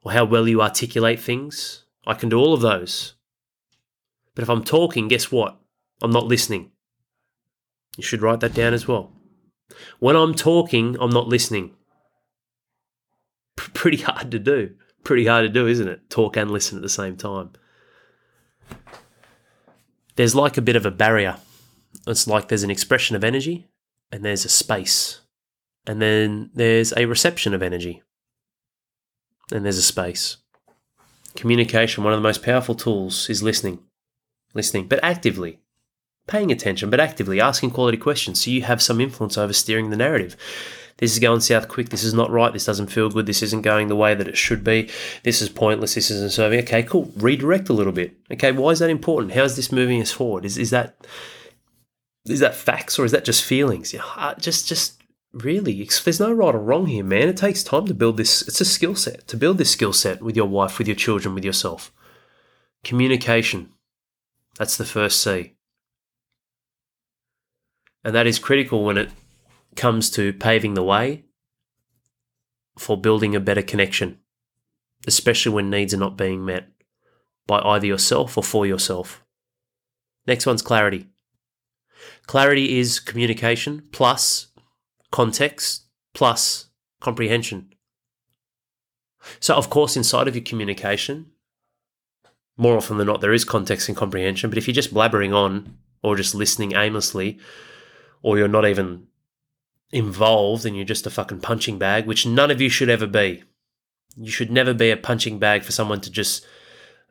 [0.07, 1.83] or how well you articulate things.
[2.05, 3.15] I can do all of those.
[4.35, 5.59] But if I'm talking, guess what?
[6.01, 6.71] I'm not listening.
[7.97, 9.11] You should write that down as well.
[9.99, 11.75] When I'm talking, I'm not listening.
[13.57, 14.75] P- pretty hard to do.
[15.03, 16.09] Pretty hard to do, isn't it?
[16.09, 17.51] Talk and listen at the same time.
[20.15, 21.35] There's like a bit of a barrier.
[22.07, 23.67] It's like there's an expression of energy
[24.09, 25.19] and there's a space.
[25.85, 28.03] And then there's a reception of energy
[29.51, 30.37] and there's a space.
[31.35, 33.79] Communication, one of the most powerful tools, is listening.
[34.53, 35.59] Listening, but actively.
[36.27, 39.97] Paying attention, but actively asking quality questions so you have some influence over steering the
[39.97, 40.35] narrative.
[40.97, 41.89] This is going south quick.
[41.89, 42.51] This is not right.
[42.51, 43.27] This doesn't feel good.
[43.27, 44.89] This isn't going the way that it should be.
[45.23, 45.93] This is pointless.
[45.93, 46.59] This isn't serving.
[46.61, 47.11] Okay, cool.
[47.15, 48.17] Redirect a little bit.
[48.31, 49.33] Okay, why is that important?
[49.33, 50.43] How is this moving us forward?
[50.43, 50.97] Is, is that
[52.25, 53.93] is that facts or is that just feelings?
[53.93, 54.96] Yeah, uh, just just
[55.43, 57.29] really, there's no right or wrong here, man.
[57.29, 58.41] It takes time to build this.
[58.47, 61.35] It's a skill set to build this skill set with your wife, with your children,
[61.35, 61.91] with yourself.
[62.83, 63.71] Communication.
[64.57, 65.53] That's the first C.
[68.03, 69.09] And that is critical when it
[69.75, 71.25] comes to paving the way
[72.77, 74.19] for building a better connection,
[75.05, 76.69] especially when needs are not being met
[77.45, 79.23] by either yourself or for yourself.
[80.25, 81.07] Next one's clarity.
[82.25, 84.46] Clarity is communication plus
[85.11, 87.73] context plus comprehension.
[89.39, 91.31] So, of course, inside of your communication,
[92.55, 94.49] more often than not, there is context and comprehension.
[94.49, 97.39] But if you're just blabbering on or just listening aimlessly,
[98.21, 99.07] or you're not even
[99.91, 103.43] involved and you're just a fucking punching bag, which none of you should ever be.
[104.15, 106.45] You should never be a punching bag for someone to just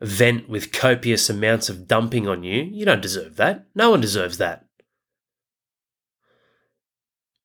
[0.01, 2.63] vent with copious amounts of dumping on you.
[2.63, 3.65] You don't deserve that.
[3.73, 4.66] No one deserves that.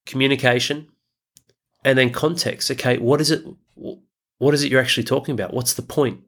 [0.06, 0.88] Communication
[1.84, 2.70] and then context.
[2.70, 3.44] Okay, what is it?
[4.38, 5.54] What is it you're actually talking about?
[5.54, 6.20] What's the point?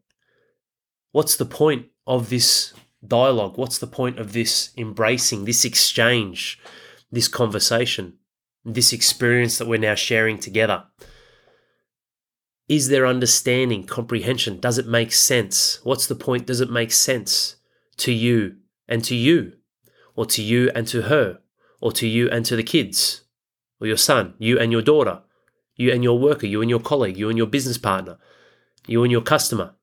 [1.13, 2.73] What's the point of this
[3.07, 3.57] dialogue?
[3.57, 6.61] What's the point of this embracing, this exchange,
[7.11, 8.19] this conversation,
[8.65, 10.85] this experience that we're now sharing together?
[12.69, 14.59] Is there understanding, comprehension?
[14.59, 15.81] Does it make sense?
[15.85, 16.47] What's the point?
[16.47, 17.57] Does it make sense
[17.99, 18.57] to you
[18.89, 19.55] and to you,
[20.17, 21.41] or to you and to her,
[21.81, 23.24] or to you and to the kids,
[23.81, 25.23] or your son, you and your daughter,
[25.77, 28.19] you and your worker, you and your colleague, you and your business partner,
[28.87, 29.75] you and your customer?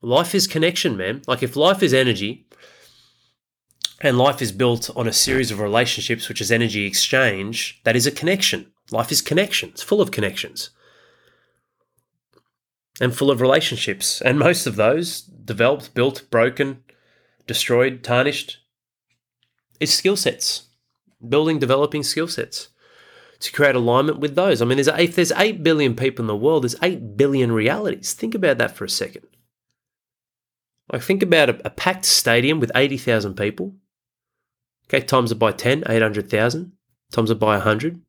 [0.00, 1.22] Life is connection, man.
[1.26, 2.46] Like if life is energy,
[4.00, 8.06] and life is built on a series of relationships, which is energy exchange, that is
[8.06, 8.70] a connection.
[8.90, 9.70] Life is connection.
[9.70, 10.70] It's full of connections
[13.00, 14.20] and full of relationships.
[14.20, 16.84] And most of those developed, built, broken,
[17.46, 18.58] destroyed, tarnished
[19.80, 20.68] is skill sets.
[21.26, 22.68] Building, developing skill sets
[23.40, 24.60] to create alignment with those.
[24.60, 28.12] I mean, there's if there's eight billion people in the world, there's eight billion realities.
[28.12, 29.26] Think about that for a second.
[30.92, 33.74] Like think about a, a packed stadium with eighty thousand people.
[34.88, 36.72] Okay, times it by 10, 800,000.
[37.10, 38.02] Times it by 100,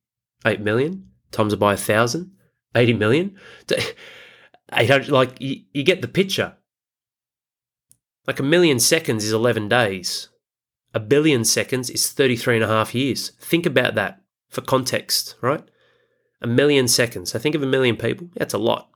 [0.46, 1.10] 8 million.
[1.32, 2.32] Times it by 1,000,
[2.76, 3.36] 80 million.
[4.74, 6.56] 800, like you, you get the picture.
[8.28, 10.30] Like a million seconds is 11 days.
[10.94, 13.30] A billion seconds is 33 and a half years.
[13.40, 14.22] Think about that
[14.56, 15.64] for context, right?
[16.42, 17.36] A million seconds.
[17.36, 18.30] I think of a million people.
[18.36, 18.90] That's a lot.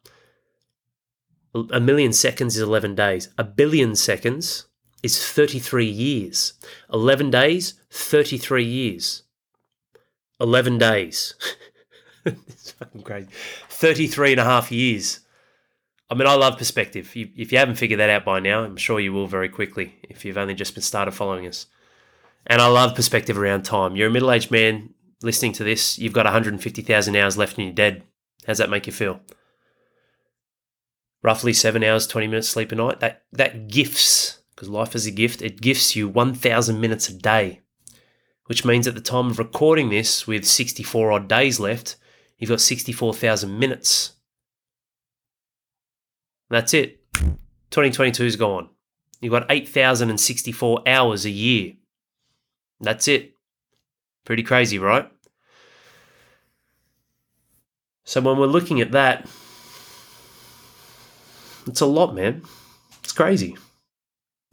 [1.53, 3.29] A million seconds is 11 days.
[3.37, 4.67] A billion seconds
[5.03, 6.53] is 33 years.
[6.93, 9.23] 11 days, 33 years.
[10.39, 11.35] 11 days.
[12.25, 13.27] it's fucking crazy.
[13.69, 15.19] 33 and a half years.
[16.09, 17.11] I mean, I love perspective.
[17.15, 20.23] If you haven't figured that out by now, I'm sure you will very quickly if
[20.23, 21.67] you've only just been started following us.
[22.47, 23.95] And I love perspective around time.
[23.95, 27.73] You're a middle aged man listening to this, you've got 150,000 hours left and you're
[27.73, 28.03] dead.
[28.45, 29.19] How's that make you feel?
[31.21, 32.99] Roughly seven hours, 20 minutes sleep a night.
[33.01, 37.61] That, that gifts, because life is a gift, it gifts you 1,000 minutes a day,
[38.45, 41.97] which means at the time of recording this, with 64 odd days left,
[42.37, 44.13] you've got 64,000 minutes
[46.49, 46.99] that's it.
[47.69, 48.69] 2022 is gone.
[49.21, 51.73] You've got 8,064 hours a year.
[52.79, 53.33] That's it.
[54.25, 55.09] Pretty crazy, right?
[58.03, 59.27] So when we're looking at that,
[61.67, 62.41] it's a lot, man.
[63.03, 63.55] It's crazy.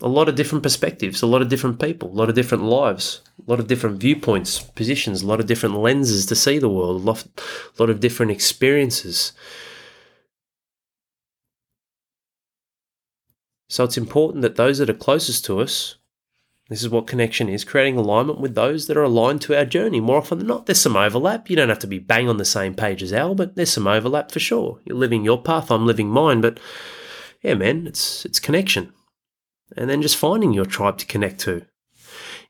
[0.02, 3.22] A lot of different perspectives, a lot of different people, a lot of different lives,
[3.46, 7.00] a lot of different viewpoints, positions, a lot of different lenses to see the world,
[7.00, 9.32] a lot, a lot of different experiences.
[13.70, 15.96] So it's important that those that are closest to us,
[16.68, 20.00] this is what connection is, creating alignment with those that are aligned to our journey.
[20.00, 21.48] More often than not, there's some overlap.
[21.48, 23.86] You don't have to be bang on the same page as Al, but there's some
[23.86, 24.80] overlap for sure.
[24.84, 26.58] You're living your path, I'm living mine, but
[27.42, 28.92] yeah, man, it's it's connection.
[29.76, 31.66] And then just finding your tribe to connect to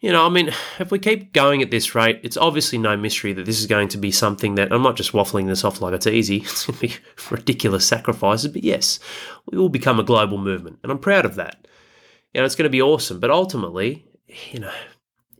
[0.01, 3.33] you know, I mean, if we keep going at this rate, it's obviously no mystery
[3.33, 5.95] that this is going to be something that I'm not just waffling this off like
[5.95, 6.37] it's easy.
[6.47, 6.95] It's going to be
[7.31, 9.01] ridiculous sacrifices, but yes,
[9.51, 11.67] we will become a global movement, and I'm proud of that.
[12.35, 14.73] You know, it's going to be awesome, but ultimately, you know,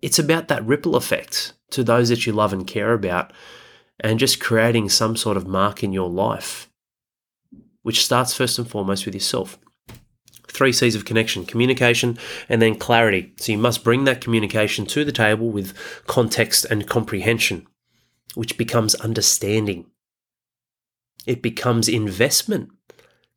[0.03, 3.33] it's about that ripple effect to those that you love and care about,
[4.01, 6.71] and just creating some sort of mark in your life,
[7.83, 9.59] which starts first and foremost with yourself
[10.57, 12.19] three C's of connection communication
[12.49, 13.33] and then clarity.
[13.37, 15.75] So you must bring that communication to the table with
[16.07, 17.67] context and comprehension,
[18.35, 19.87] which becomes understanding.
[21.27, 22.71] It becomes investment.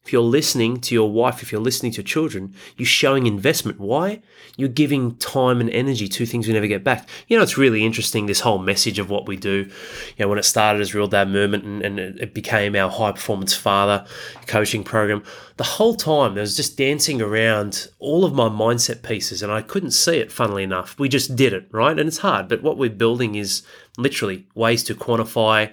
[0.05, 3.79] If you're listening to your wife, if you're listening to your children, you're showing investment.
[3.79, 4.21] Why?
[4.55, 7.07] You're giving time and energy to things we never get back.
[7.27, 9.69] You know, it's really interesting this whole message of what we do.
[10.17, 13.11] You know, when it started as Real Dad Movement and, and it became our high
[13.11, 14.05] performance father
[14.47, 15.21] coaching program,
[15.57, 19.61] the whole time there was just dancing around all of my mindset pieces and I
[19.61, 20.97] couldn't see it, funnily enough.
[20.97, 21.99] We just did it, right?
[21.99, 23.63] And it's hard, but what we're building is
[23.97, 25.71] literally ways to quantify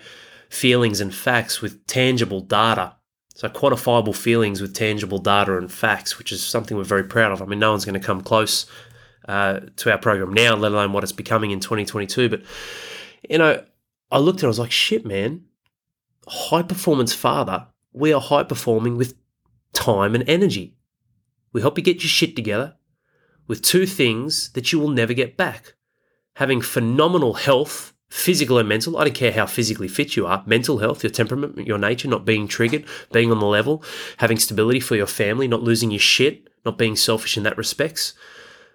[0.50, 2.95] feelings and facts with tangible data
[3.37, 7.42] so quantifiable feelings with tangible data and facts, which is something we're very proud of.
[7.42, 8.64] I mean, no one's going to come close
[9.29, 12.31] uh, to our program now, let alone what it's becoming in 2022.
[12.31, 12.42] But
[13.29, 13.62] you know,
[14.11, 15.44] I looked at it, I was like, shit, man,
[16.27, 17.66] high performance father.
[17.92, 19.14] We are high performing with
[19.74, 20.78] time and energy.
[21.53, 22.76] We help you get your shit together
[23.47, 25.74] with two things that you will never get back
[26.37, 28.96] having phenomenal health physical and mental.
[28.96, 32.24] I don't care how physically fit you are, mental health, your temperament, your nature, not
[32.24, 33.82] being triggered, being on the level,
[34.18, 38.14] having stability for your family, not losing your shit, not being selfish in that respects,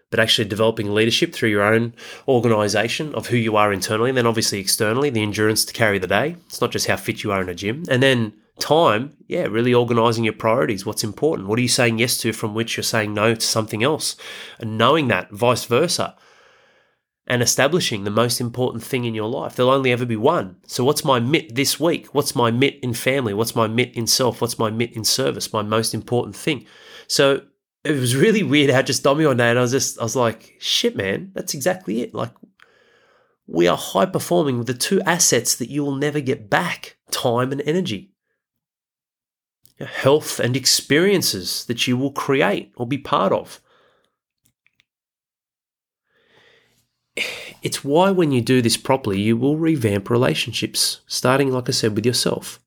[0.09, 1.93] but actually developing leadership through your own
[2.27, 6.07] organization of who you are internally, and then obviously externally, the endurance to carry the
[6.07, 6.35] day.
[6.47, 7.85] It's not just how fit you are in a gym.
[7.89, 10.85] And then time, yeah, really organizing your priorities.
[10.85, 11.47] What's important?
[11.47, 14.17] What are you saying yes to from which you're saying no to something else?
[14.59, 16.15] And knowing that, vice versa
[17.27, 19.55] and establishing the most important thing in your life.
[19.55, 20.57] There'll only ever be one.
[20.67, 22.07] So, what's my mit this week?
[22.13, 23.33] What's my mit in family?
[23.33, 24.41] What's my mit in self?
[24.41, 25.53] What's my mit in service?
[25.53, 26.65] My most important thing.
[27.07, 27.41] So,
[27.83, 30.95] it was really weird how just day, and I was just, I was like, shit,
[30.95, 32.13] man, that's exactly it.
[32.13, 32.31] Like,
[33.47, 37.51] we are high performing with the two assets that you will never get back time
[37.51, 38.13] and energy.
[39.79, 43.61] Health and experiences that you will create or be part of.
[47.61, 51.95] It's why when you do this properly, you will revamp relationships, starting, like I said,
[51.95, 52.59] with yourself.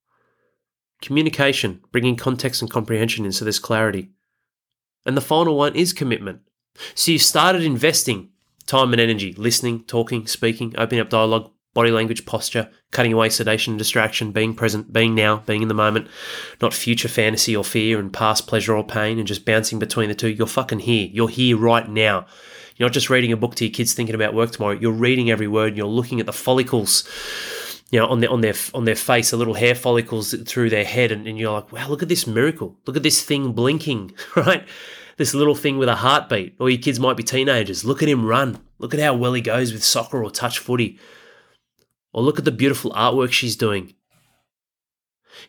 [1.01, 4.11] Communication, bringing context and comprehension in so there's clarity.
[5.05, 6.41] And the final one is commitment.
[6.95, 8.31] So you've started investing
[8.67, 13.73] time and energy, listening, talking, speaking, opening up dialogue, body language, posture, cutting away sedation
[13.73, 16.09] and distraction, being present, being now, being in the moment,
[16.63, 20.15] not future fantasy or fear and past pleasure or pain and just bouncing between the
[20.15, 20.29] two.
[20.31, 21.09] You're fucking here.
[21.13, 22.27] You're here right now.
[22.77, 24.79] You're not just reading a book to your kids thinking about work tomorrow.
[24.79, 25.69] You're reading every word.
[25.69, 27.09] And you're looking at the follicles,
[27.91, 30.85] you know, on their on their on their face, the little hair follicles through their
[30.85, 32.77] head, and, and you're like, wow, look at this miracle.
[32.87, 34.67] Look at this thing blinking, right?
[35.17, 36.57] This little thing with a heartbeat.
[36.59, 37.85] Or your kids might be teenagers.
[37.85, 38.61] Look at him run.
[38.79, 40.99] Look at how well he goes with soccer or touch footy.
[42.13, 43.95] Or look at the beautiful artwork she's doing.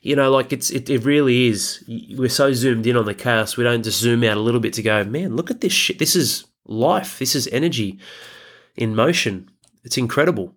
[0.02, 1.84] You know, like it's it, it really is.
[1.88, 4.74] We're so zoomed in on the chaos, we don't just zoom out a little bit
[4.74, 6.00] to go, man, look at this shit.
[6.00, 7.20] This is life.
[7.20, 8.00] This is energy
[8.76, 9.50] in motion.
[9.84, 10.56] It's incredible.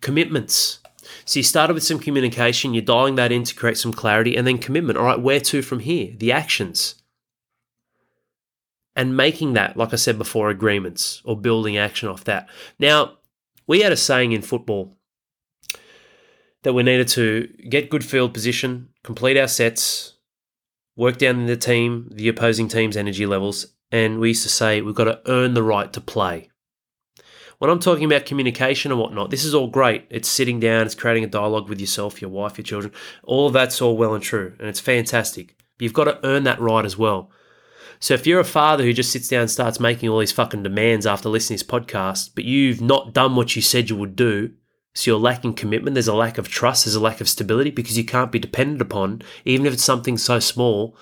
[0.00, 0.80] Commitments.
[1.24, 4.46] So you started with some communication, you're dialing that in to create some clarity, and
[4.46, 4.98] then commitment.
[4.98, 6.14] All right, where to from here?
[6.16, 6.96] The actions.
[8.96, 12.48] And making that, like I said before, agreements or building action off that.
[12.78, 13.18] Now,
[13.66, 14.96] we had a saying in football
[16.62, 20.14] that we needed to get good field position, complete our sets,
[20.96, 24.92] work down the team, the opposing team's energy levels, and we used to say we've
[24.92, 26.50] got to earn the right to play.
[27.58, 30.08] When I'm talking about communication and whatnot, this is all great.
[30.10, 32.92] It's sitting down, it's creating a dialogue with yourself, your wife, your children.
[33.22, 35.54] All of that's all well and true, and it's fantastic.
[35.78, 37.30] You've got to earn that right as well.
[38.00, 40.64] So if you're a father who just sits down and starts making all these fucking
[40.64, 44.16] demands after listening to this podcast, but you've not done what you said you would
[44.16, 44.54] do,
[44.94, 47.96] so you're lacking commitment, there's a lack of trust, there's a lack of stability because
[47.96, 50.96] you can't be depended upon, even if it's something so small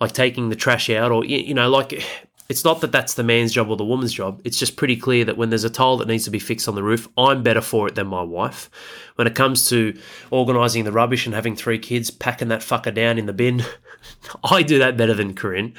[0.00, 2.04] like taking the trash out, or you know, like
[2.48, 4.40] it's not that that's the man's job or the woman's job.
[4.44, 6.74] It's just pretty clear that when there's a tile that needs to be fixed on
[6.74, 8.70] the roof, I'm better for it than my wife.
[9.14, 9.98] When it comes to
[10.30, 13.64] organising the rubbish and having three kids, packing that fucker down in the bin,
[14.44, 15.74] I do that better than Corinne.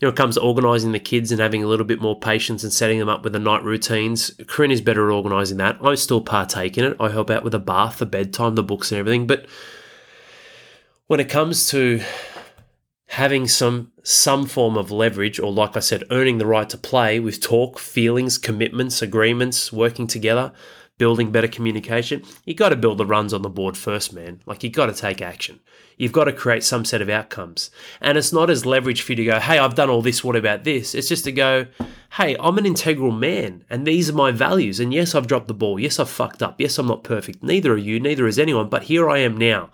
[0.00, 2.72] When it comes to organising the kids and having a little bit more patience and
[2.72, 5.78] setting them up with the night routines, Corinne is better at organising that.
[5.82, 6.96] I still partake in it.
[7.00, 9.26] I help out with the bath, the bedtime, the books, and everything.
[9.26, 9.46] But
[11.06, 12.00] when it comes to
[13.10, 17.18] having some some form of leverage or like I said earning the right to play
[17.18, 20.52] with talk, feelings, commitments, agreements, working together,
[20.96, 22.22] building better communication.
[22.44, 24.40] You got to build the runs on the board first, man.
[24.46, 25.58] Like you got to take action.
[25.96, 27.70] You've got to create some set of outcomes.
[28.00, 30.36] And it's not as leverage for you to go, "Hey, I've done all this, what
[30.36, 31.66] about this?" It's just to go,
[32.12, 34.78] "Hey, I'm an integral man and these are my values.
[34.78, 35.80] And yes, I've dropped the ball.
[35.80, 36.60] Yes, I've fucked up.
[36.60, 37.42] Yes, I'm not perfect.
[37.42, 39.70] Neither are you, neither is anyone, but here I am now."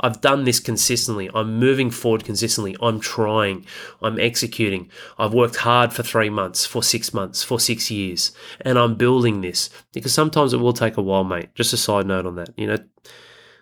[0.00, 1.30] I've done this consistently.
[1.34, 2.76] I'm moving forward consistently.
[2.80, 3.66] I'm trying.
[4.02, 4.90] I'm executing.
[5.18, 8.32] I've worked hard for three months, for six months, for six years,
[8.62, 11.54] and I'm building this because sometimes it will take a while, mate.
[11.54, 12.50] Just a side note on that.
[12.56, 12.78] You know,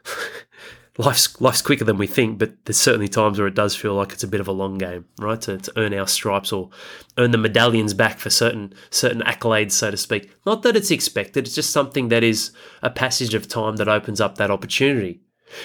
[0.99, 4.13] life's life's quicker than we think, but there's certainly times where it does feel like
[4.13, 5.41] it's a bit of a long game, right?
[5.43, 6.71] To, to earn our stripes or
[7.17, 10.31] earn the medallions back for certain certain accolades, so to speak.
[10.47, 14.21] Not that it's expected; it's just something that is a passage of time that opens
[14.21, 15.21] up that opportunity.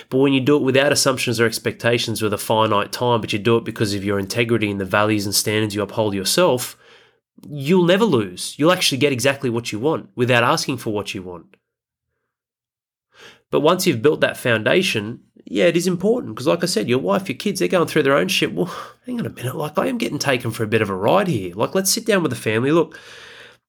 [0.10, 3.40] But when you do it without assumptions or expectations with a finite time, but you
[3.40, 6.78] do it because of your integrity and the values and standards you uphold yourself,
[7.48, 8.56] you'll never lose.
[8.58, 11.58] You'll actually get exactly what you want without asking for what you want.
[13.52, 17.00] But once you've built that foundation, yeah, it is important because, like I said, your
[17.00, 18.54] wife, your kids, they're going through their own shit.
[18.54, 18.74] Well,
[19.06, 19.56] hang on a minute.
[19.56, 21.54] Like, I am getting taken for a bit of a ride here.
[21.54, 22.72] Like, let's sit down with the family.
[22.72, 22.98] Look,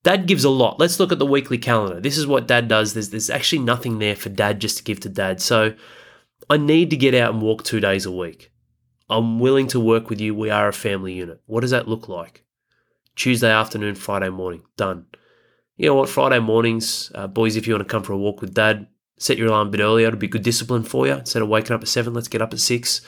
[0.05, 0.79] Dad gives a lot.
[0.79, 1.99] Let's look at the weekly calendar.
[1.99, 2.93] This is what dad does.
[2.93, 5.41] There's, there's actually nothing there for dad just to give to dad.
[5.41, 5.75] So,
[6.49, 8.53] I need to get out and walk two days a week.
[9.09, 10.35] I'm willing to work with you.
[10.35, 11.41] We are a family unit.
[11.47, 12.45] What does that look like?
[13.17, 14.63] Tuesday afternoon, Friday morning.
[14.77, 15.07] Done.
[15.77, 16.09] You know what?
[16.09, 18.87] Friday mornings, uh, boys, if you want to come for a walk with dad,
[19.19, 20.09] set your alarm a bit earlier.
[20.09, 21.15] It'll be good discipline for you.
[21.15, 23.01] Instead of waking up at seven, let's get up at six.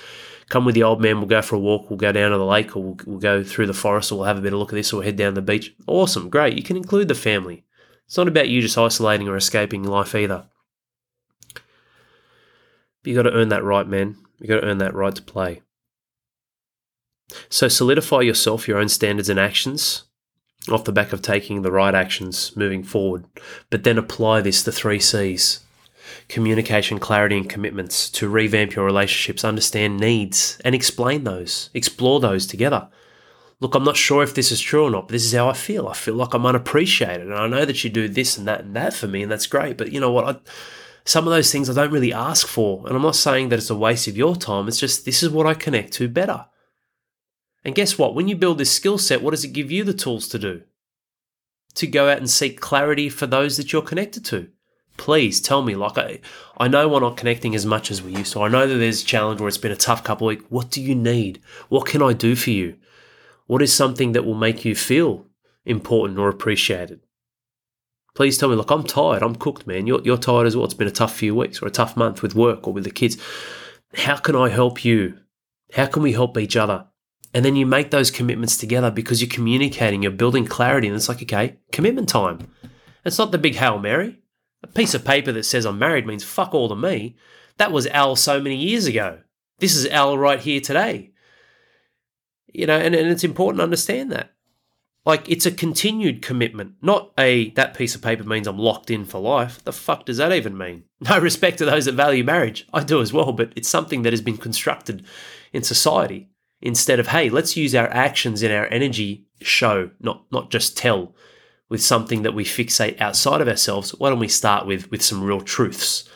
[0.49, 1.19] Come with the old man.
[1.19, 1.91] We'll go for a walk.
[1.91, 4.29] We'll go down to the lake or we'll, we'll go through the forest or we'll
[4.29, 5.75] have a better look at this or we'll head down the beach.
[5.87, 6.29] Awesome.
[6.29, 6.57] Great.
[6.57, 7.65] You can include the family.
[8.07, 10.47] It's not about you just isolating or escaping life either.
[13.07, 14.17] But you got to earn that right, man.
[14.41, 15.63] You got to earn that right to play.
[17.49, 20.03] So solidify yourself, your own standards and actions
[20.69, 23.25] off the back of taking the right actions moving forward.
[23.71, 25.61] But then apply this to three C's
[26.29, 32.45] communication, clarity, and commitments to revamp your relationships, understand needs, and explain those, explore those
[32.45, 32.89] together.
[33.61, 35.53] Look, I'm not sure if this is true or not, but this is how I
[35.53, 35.87] feel.
[35.87, 38.75] I feel like I'm unappreciated, and I know that you do this and that and
[38.75, 39.77] that for me, and that's great.
[39.77, 40.25] But you know what?
[40.27, 40.51] I,
[41.07, 43.71] some of those things I don't really ask for, and I'm not saying that it's
[43.71, 44.69] a waste of your time.
[44.69, 46.47] It's just this is what I connect to better.
[47.65, 48.15] And guess what?
[48.15, 50.63] When you build this skill set, what does it give you the tools to do?
[51.77, 54.51] To go out and seek clarity for those that you're connected to
[54.97, 55.75] please tell me.
[55.75, 56.21] Like, I,
[56.59, 58.43] I know we're not connecting as much as we used to.
[58.43, 60.51] I know that there's a challenge where it's been a tough couple of weeks.
[60.51, 61.41] What do you need?
[61.69, 62.77] What can I do for you?
[63.47, 65.27] What is something that will make you feel
[65.65, 67.01] important or appreciated?
[68.17, 69.23] Please tell me, look, I'm tired.
[69.23, 69.87] I'm cooked, man.
[69.87, 70.65] You're, you're tired as well.
[70.65, 72.91] It's been a tough few weeks or a tough month with work or with the
[72.91, 73.19] kids.
[73.95, 75.19] How can I help you?
[75.75, 76.87] How can we help each other?
[77.35, 80.87] And then you make those commitments together because you're communicating, you're building clarity.
[80.87, 82.51] And it's like, okay, commitment time.
[83.05, 84.19] It's not the big Hail Mary.
[84.63, 87.17] A piece of paper that says I'm married means fuck all to me.
[87.59, 89.21] That was Al so many years ago.
[89.59, 91.13] This is Al right here today.
[92.47, 94.33] You know, and, and it's important to understand that.
[95.07, 99.05] Like it's a continued commitment, not a that piece of paper means I'm locked in
[99.05, 99.63] for life.
[99.63, 100.83] The fuck does that even mean?
[101.01, 102.67] No respect to those that value marriage.
[102.73, 105.05] I do as well, but it's something that has been constructed
[105.53, 106.31] in society
[106.61, 111.15] instead of hey, let's use our actions and our energy show, not not just tell
[111.69, 115.23] with something that we fixate outside of ourselves, why don't we start with with some
[115.23, 116.09] real truths?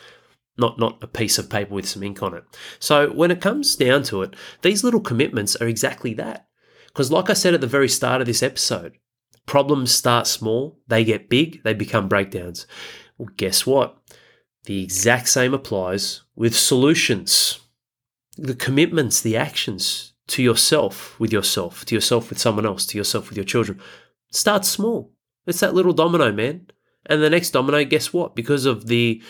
[0.57, 2.43] Not not a piece of paper with some ink on it.
[2.79, 6.47] So when it comes down to it, these little commitments are exactly that.
[6.93, 8.97] Because like I said at the very start of this episode,
[9.45, 12.67] problems start small, they get big, they become breakdowns.
[13.17, 13.97] Well, guess what?
[14.65, 17.59] The exact same applies with solutions.
[18.37, 23.29] The commitments, the actions to yourself with yourself, to yourself with someone else, to yourself
[23.29, 23.79] with your children.
[24.31, 25.11] Start small.
[25.47, 26.67] It's that little domino, man.
[27.07, 28.35] And the next domino, guess what?
[28.35, 29.21] Because of the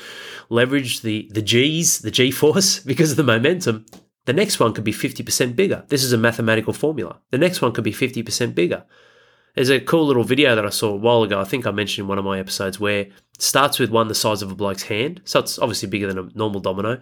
[0.50, 3.86] leverage, the the G's, the G force, because of the momentum,
[4.32, 5.84] the next one could be 50% bigger.
[5.90, 7.20] This is a mathematical formula.
[7.32, 8.86] The next one could be 50% bigger.
[9.56, 11.42] There's a cool little video that I saw a while ago.
[11.42, 14.16] I think I mentioned in one of my episodes where it starts with one the
[14.16, 15.20] size of a bloke's hand.
[15.26, 17.02] So it's obviously bigger than a normal domino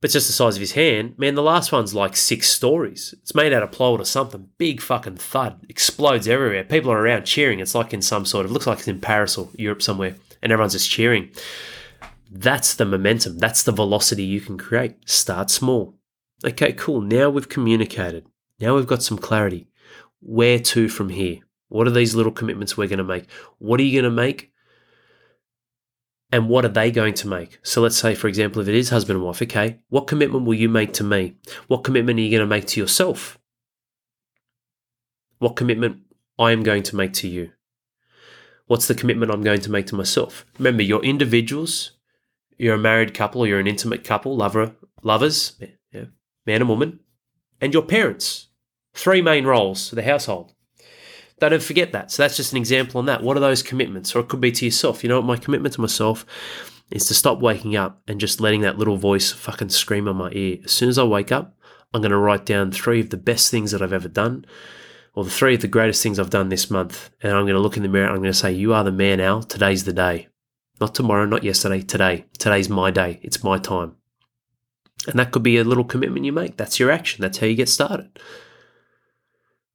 [0.00, 1.18] but just the size of his hand.
[1.18, 3.14] Man, the last one's like six stories.
[3.22, 4.48] It's made out of plywood or something.
[4.56, 5.64] Big fucking thud.
[5.68, 6.62] Explodes everywhere.
[6.64, 7.58] People are around cheering.
[7.58, 10.52] It's like in some sort of, looks like it's in Paris or Europe somewhere, and
[10.52, 11.30] everyone's just cheering.
[12.30, 13.38] That's the momentum.
[13.38, 15.08] That's the velocity you can create.
[15.08, 15.97] Start small.
[16.44, 17.00] Okay, cool.
[17.00, 18.26] Now we've communicated.
[18.60, 19.68] Now we've got some clarity.
[20.20, 21.40] Where to from here?
[21.68, 23.30] What are these little commitments we're going to make?
[23.58, 24.52] What are you going to make?
[26.30, 27.58] and what are they going to make?
[27.62, 30.54] So let's say, for example, if it is husband and wife, okay, what commitment will
[30.54, 31.36] you make to me?
[31.68, 33.38] What commitment are you going to make to yourself?
[35.38, 36.02] What commitment
[36.38, 37.52] I am going to make to you?
[38.66, 40.44] What's the commitment I'm going to make to myself?
[40.58, 41.92] Remember, you're individuals,
[42.58, 45.58] you're a married couple, you're an intimate couple, lover, lovers,
[46.48, 46.98] man and woman,
[47.60, 48.48] and your parents.
[48.94, 50.54] Three main roles for the household.
[51.38, 52.10] They Don't forget that.
[52.10, 53.22] So that's just an example on that.
[53.22, 54.16] What are those commitments?
[54.16, 55.04] Or it could be to yourself.
[55.04, 55.26] You know what?
[55.26, 56.26] My commitment to myself
[56.90, 60.30] is to stop waking up and just letting that little voice fucking scream on my
[60.32, 60.58] ear.
[60.64, 61.54] As soon as I wake up,
[61.92, 64.46] I'm going to write down three of the best things that I've ever done,
[65.14, 67.10] or the three of the greatest things I've done this month.
[67.22, 68.84] And I'm going to look in the mirror and I'm going to say, You are
[68.84, 69.42] the man, Al.
[69.42, 70.28] Today's the day.
[70.80, 72.24] Not tomorrow, not yesterday, today.
[72.38, 73.20] Today's my day.
[73.22, 73.97] It's my time.
[75.08, 76.56] And that could be a little commitment you make.
[76.56, 77.22] That's your action.
[77.22, 78.10] That's how you get started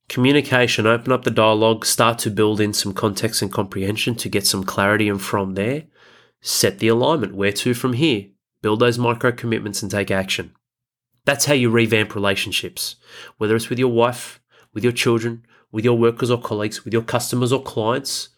[0.08, 4.46] communication, open up the dialogue, start to build in some context and comprehension to get
[4.46, 5.84] some clarity, and from there,
[6.40, 7.34] set the alignment.
[7.34, 8.26] Where to from here?
[8.62, 10.54] Build those micro commitments and take action.
[11.24, 12.96] That's how you revamp relationships,
[13.38, 14.40] whether it's with your wife,
[14.72, 18.28] with your children, with your workers or colleagues, with your customers or clients.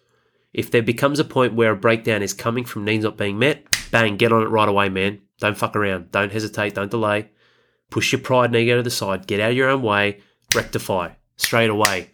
[0.53, 3.65] If there becomes a point where a breakdown is coming from needs not being met,
[3.91, 5.21] bang, get on it right away, man.
[5.39, 6.11] Don't fuck around.
[6.13, 6.75] Don't hesitate.
[6.75, 7.31] Don't delay.
[7.91, 9.27] Push your pride and ego to the side.
[9.27, 10.21] Get out of your own way.
[10.55, 12.11] Rectify straight away.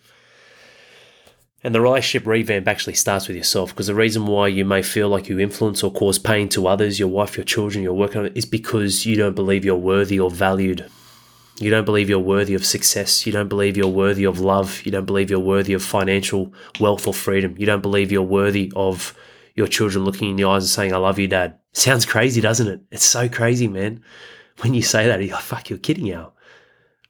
[1.65, 5.09] And the relationship revamp actually starts with yourself because the reason why you may feel
[5.09, 8.45] like you influence or cause pain to others, your wife, your children, your work, is
[8.45, 10.91] because you don't believe you're worthy or valued.
[11.61, 13.25] You don't believe you're worthy of success.
[13.27, 14.83] You don't believe you're worthy of love.
[14.85, 17.55] You don't believe you're worthy of financial wealth or freedom.
[17.57, 19.15] You don't believe you're worthy of
[19.55, 21.59] your children looking in the eyes and saying, I love you, dad.
[21.73, 22.81] Sounds crazy, doesn't it?
[22.91, 24.03] It's so crazy, man.
[24.61, 26.33] When you say that, you're like, fuck, you're kidding now.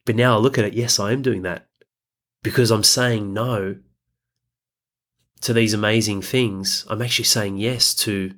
[0.05, 1.69] But now I look at it, yes, I am doing that
[2.43, 3.77] because I'm saying no
[5.43, 6.85] to these amazing things.
[6.89, 8.35] I'm actually saying yes to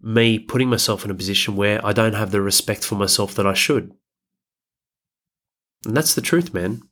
[0.00, 3.46] me putting myself in a position where I don't have the respect for myself that
[3.46, 3.92] I should.
[5.86, 6.82] And that's the truth, man.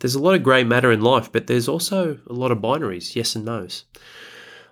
[0.00, 3.14] There's a lot of grey matter in life, but there's also a lot of binaries,
[3.14, 3.84] yes and no's.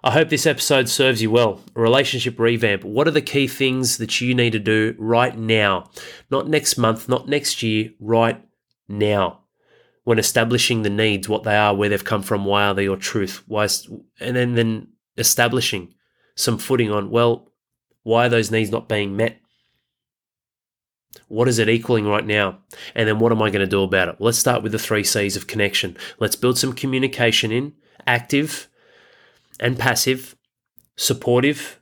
[0.06, 1.62] I hope this episode serves you well.
[1.74, 2.84] Relationship revamp.
[2.84, 5.88] What are the key things that you need to do right now?
[6.30, 8.44] Not next month, not next year, right
[8.86, 9.40] now.
[10.02, 12.98] When establishing the needs, what they are, where they've come from, why are they your
[12.98, 13.44] truth?
[13.46, 13.66] Why,
[14.20, 15.94] and then, then establishing
[16.36, 17.50] some footing on, well,
[18.02, 19.40] why are those needs not being met?
[21.28, 22.58] What is it equaling right now?
[22.94, 24.16] And then what am I going to do about it?
[24.18, 25.96] let's start with the three C's of connection.
[26.18, 27.72] Let's build some communication in
[28.06, 28.68] active
[29.60, 30.36] and passive,
[30.96, 31.80] supportive,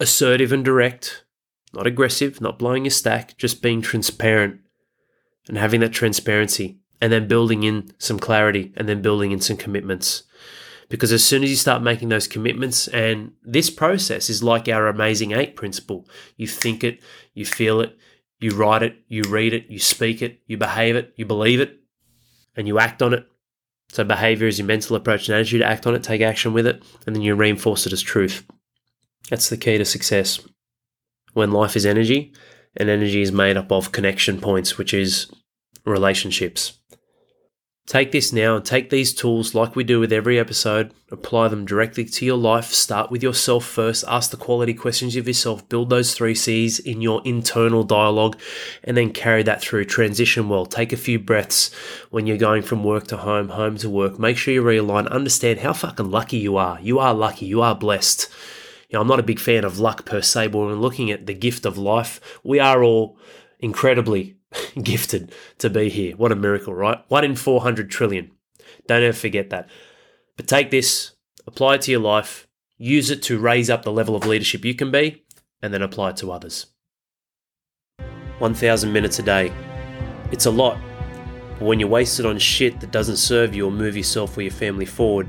[0.00, 1.24] assertive and direct,
[1.72, 4.60] not aggressive, not blowing your stack, just being transparent
[5.48, 9.56] and having that transparency and then building in some clarity and then building in some
[9.56, 10.22] commitments.
[10.88, 14.86] Because as soon as you start making those commitments, and this process is like our
[14.86, 16.06] amazing eight principle
[16.36, 17.02] you think it,
[17.32, 17.96] you feel it,
[18.38, 21.80] you write it, you read it, you speak it, you behave it, you believe it,
[22.56, 23.26] and you act on it.
[23.94, 26.82] So, behavior is your mental approach and attitude, act on it, take action with it,
[27.06, 28.44] and then you reinforce it as truth.
[29.30, 30.40] That's the key to success.
[31.32, 32.34] When life is energy,
[32.76, 35.30] and energy is made up of connection points, which is
[35.86, 36.80] relationships.
[37.86, 41.66] Take this now and take these tools like we do with every episode, apply them
[41.66, 42.72] directly to your life.
[42.72, 47.02] Start with yourself first, ask the quality questions of yourself, build those three C's in
[47.02, 48.40] your internal dialogue,
[48.82, 49.84] and then carry that through.
[49.84, 50.64] Transition well.
[50.64, 51.70] Take a few breaths
[52.08, 54.18] when you're going from work to home, home to work.
[54.18, 55.06] Make sure you realign.
[55.10, 56.80] Understand how fucking lucky you are.
[56.80, 57.44] You are lucky.
[57.44, 58.30] You are blessed.
[58.88, 61.26] You know, I'm not a big fan of luck per se, but when looking at
[61.26, 63.18] the gift of life, we are all
[63.60, 64.36] incredibly
[64.82, 66.16] gifted to be here.
[66.16, 66.98] What a miracle, right?
[67.08, 68.30] One in 400 trillion.
[68.86, 69.68] Don't ever forget that.
[70.36, 71.12] But take this,
[71.46, 72.46] apply it to your life,
[72.76, 75.24] use it to raise up the level of leadership you can be,
[75.62, 76.66] and then apply it to others.
[78.38, 79.52] 1,000 minutes a day.
[80.32, 80.78] It's a lot.
[81.58, 84.42] But when you waste it on shit that doesn't serve you or move yourself or
[84.42, 85.28] your family forward,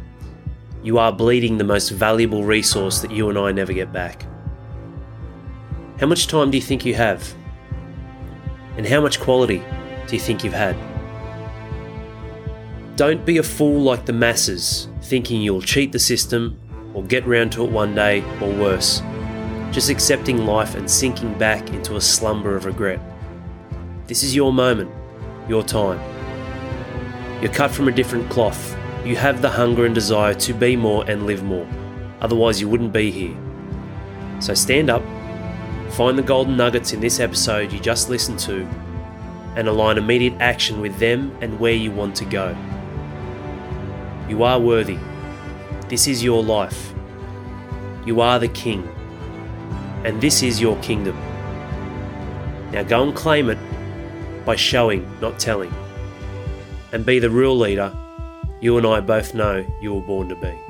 [0.84, 4.26] you are bleeding the most valuable resource that you and I never get back.
[6.00, 7.34] How much time do you think you have?
[8.78, 9.64] And how much quality
[10.08, 10.76] do you think you've had?
[12.96, 16.60] Don't be a fool like the masses, thinking you'll cheat the system
[16.94, 19.02] or get round to it one day or worse,
[19.72, 23.00] just accepting life and sinking back into a slumber of regret.
[24.08, 24.92] This is your moment,
[25.50, 26.00] your time.
[27.42, 28.78] You're cut from a different cloth.
[29.06, 31.68] You have the hunger and desire to be more and live more.
[32.22, 33.36] Otherwise, you wouldn't be here.
[34.40, 35.04] So stand up
[35.96, 38.68] Find the golden nuggets in this episode you just listened to
[39.56, 42.54] and align immediate action with them and where you want to go.
[44.28, 45.00] You are worthy.
[45.88, 46.94] This is your life.
[48.06, 48.86] You are the king.
[50.04, 51.16] And this is your kingdom.
[52.72, 53.58] Now go and claim it
[54.46, 55.74] by showing, not telling.
[56.92, 57.96] And be the real leader
[58.60, 60.65] you and I both know you were born to be.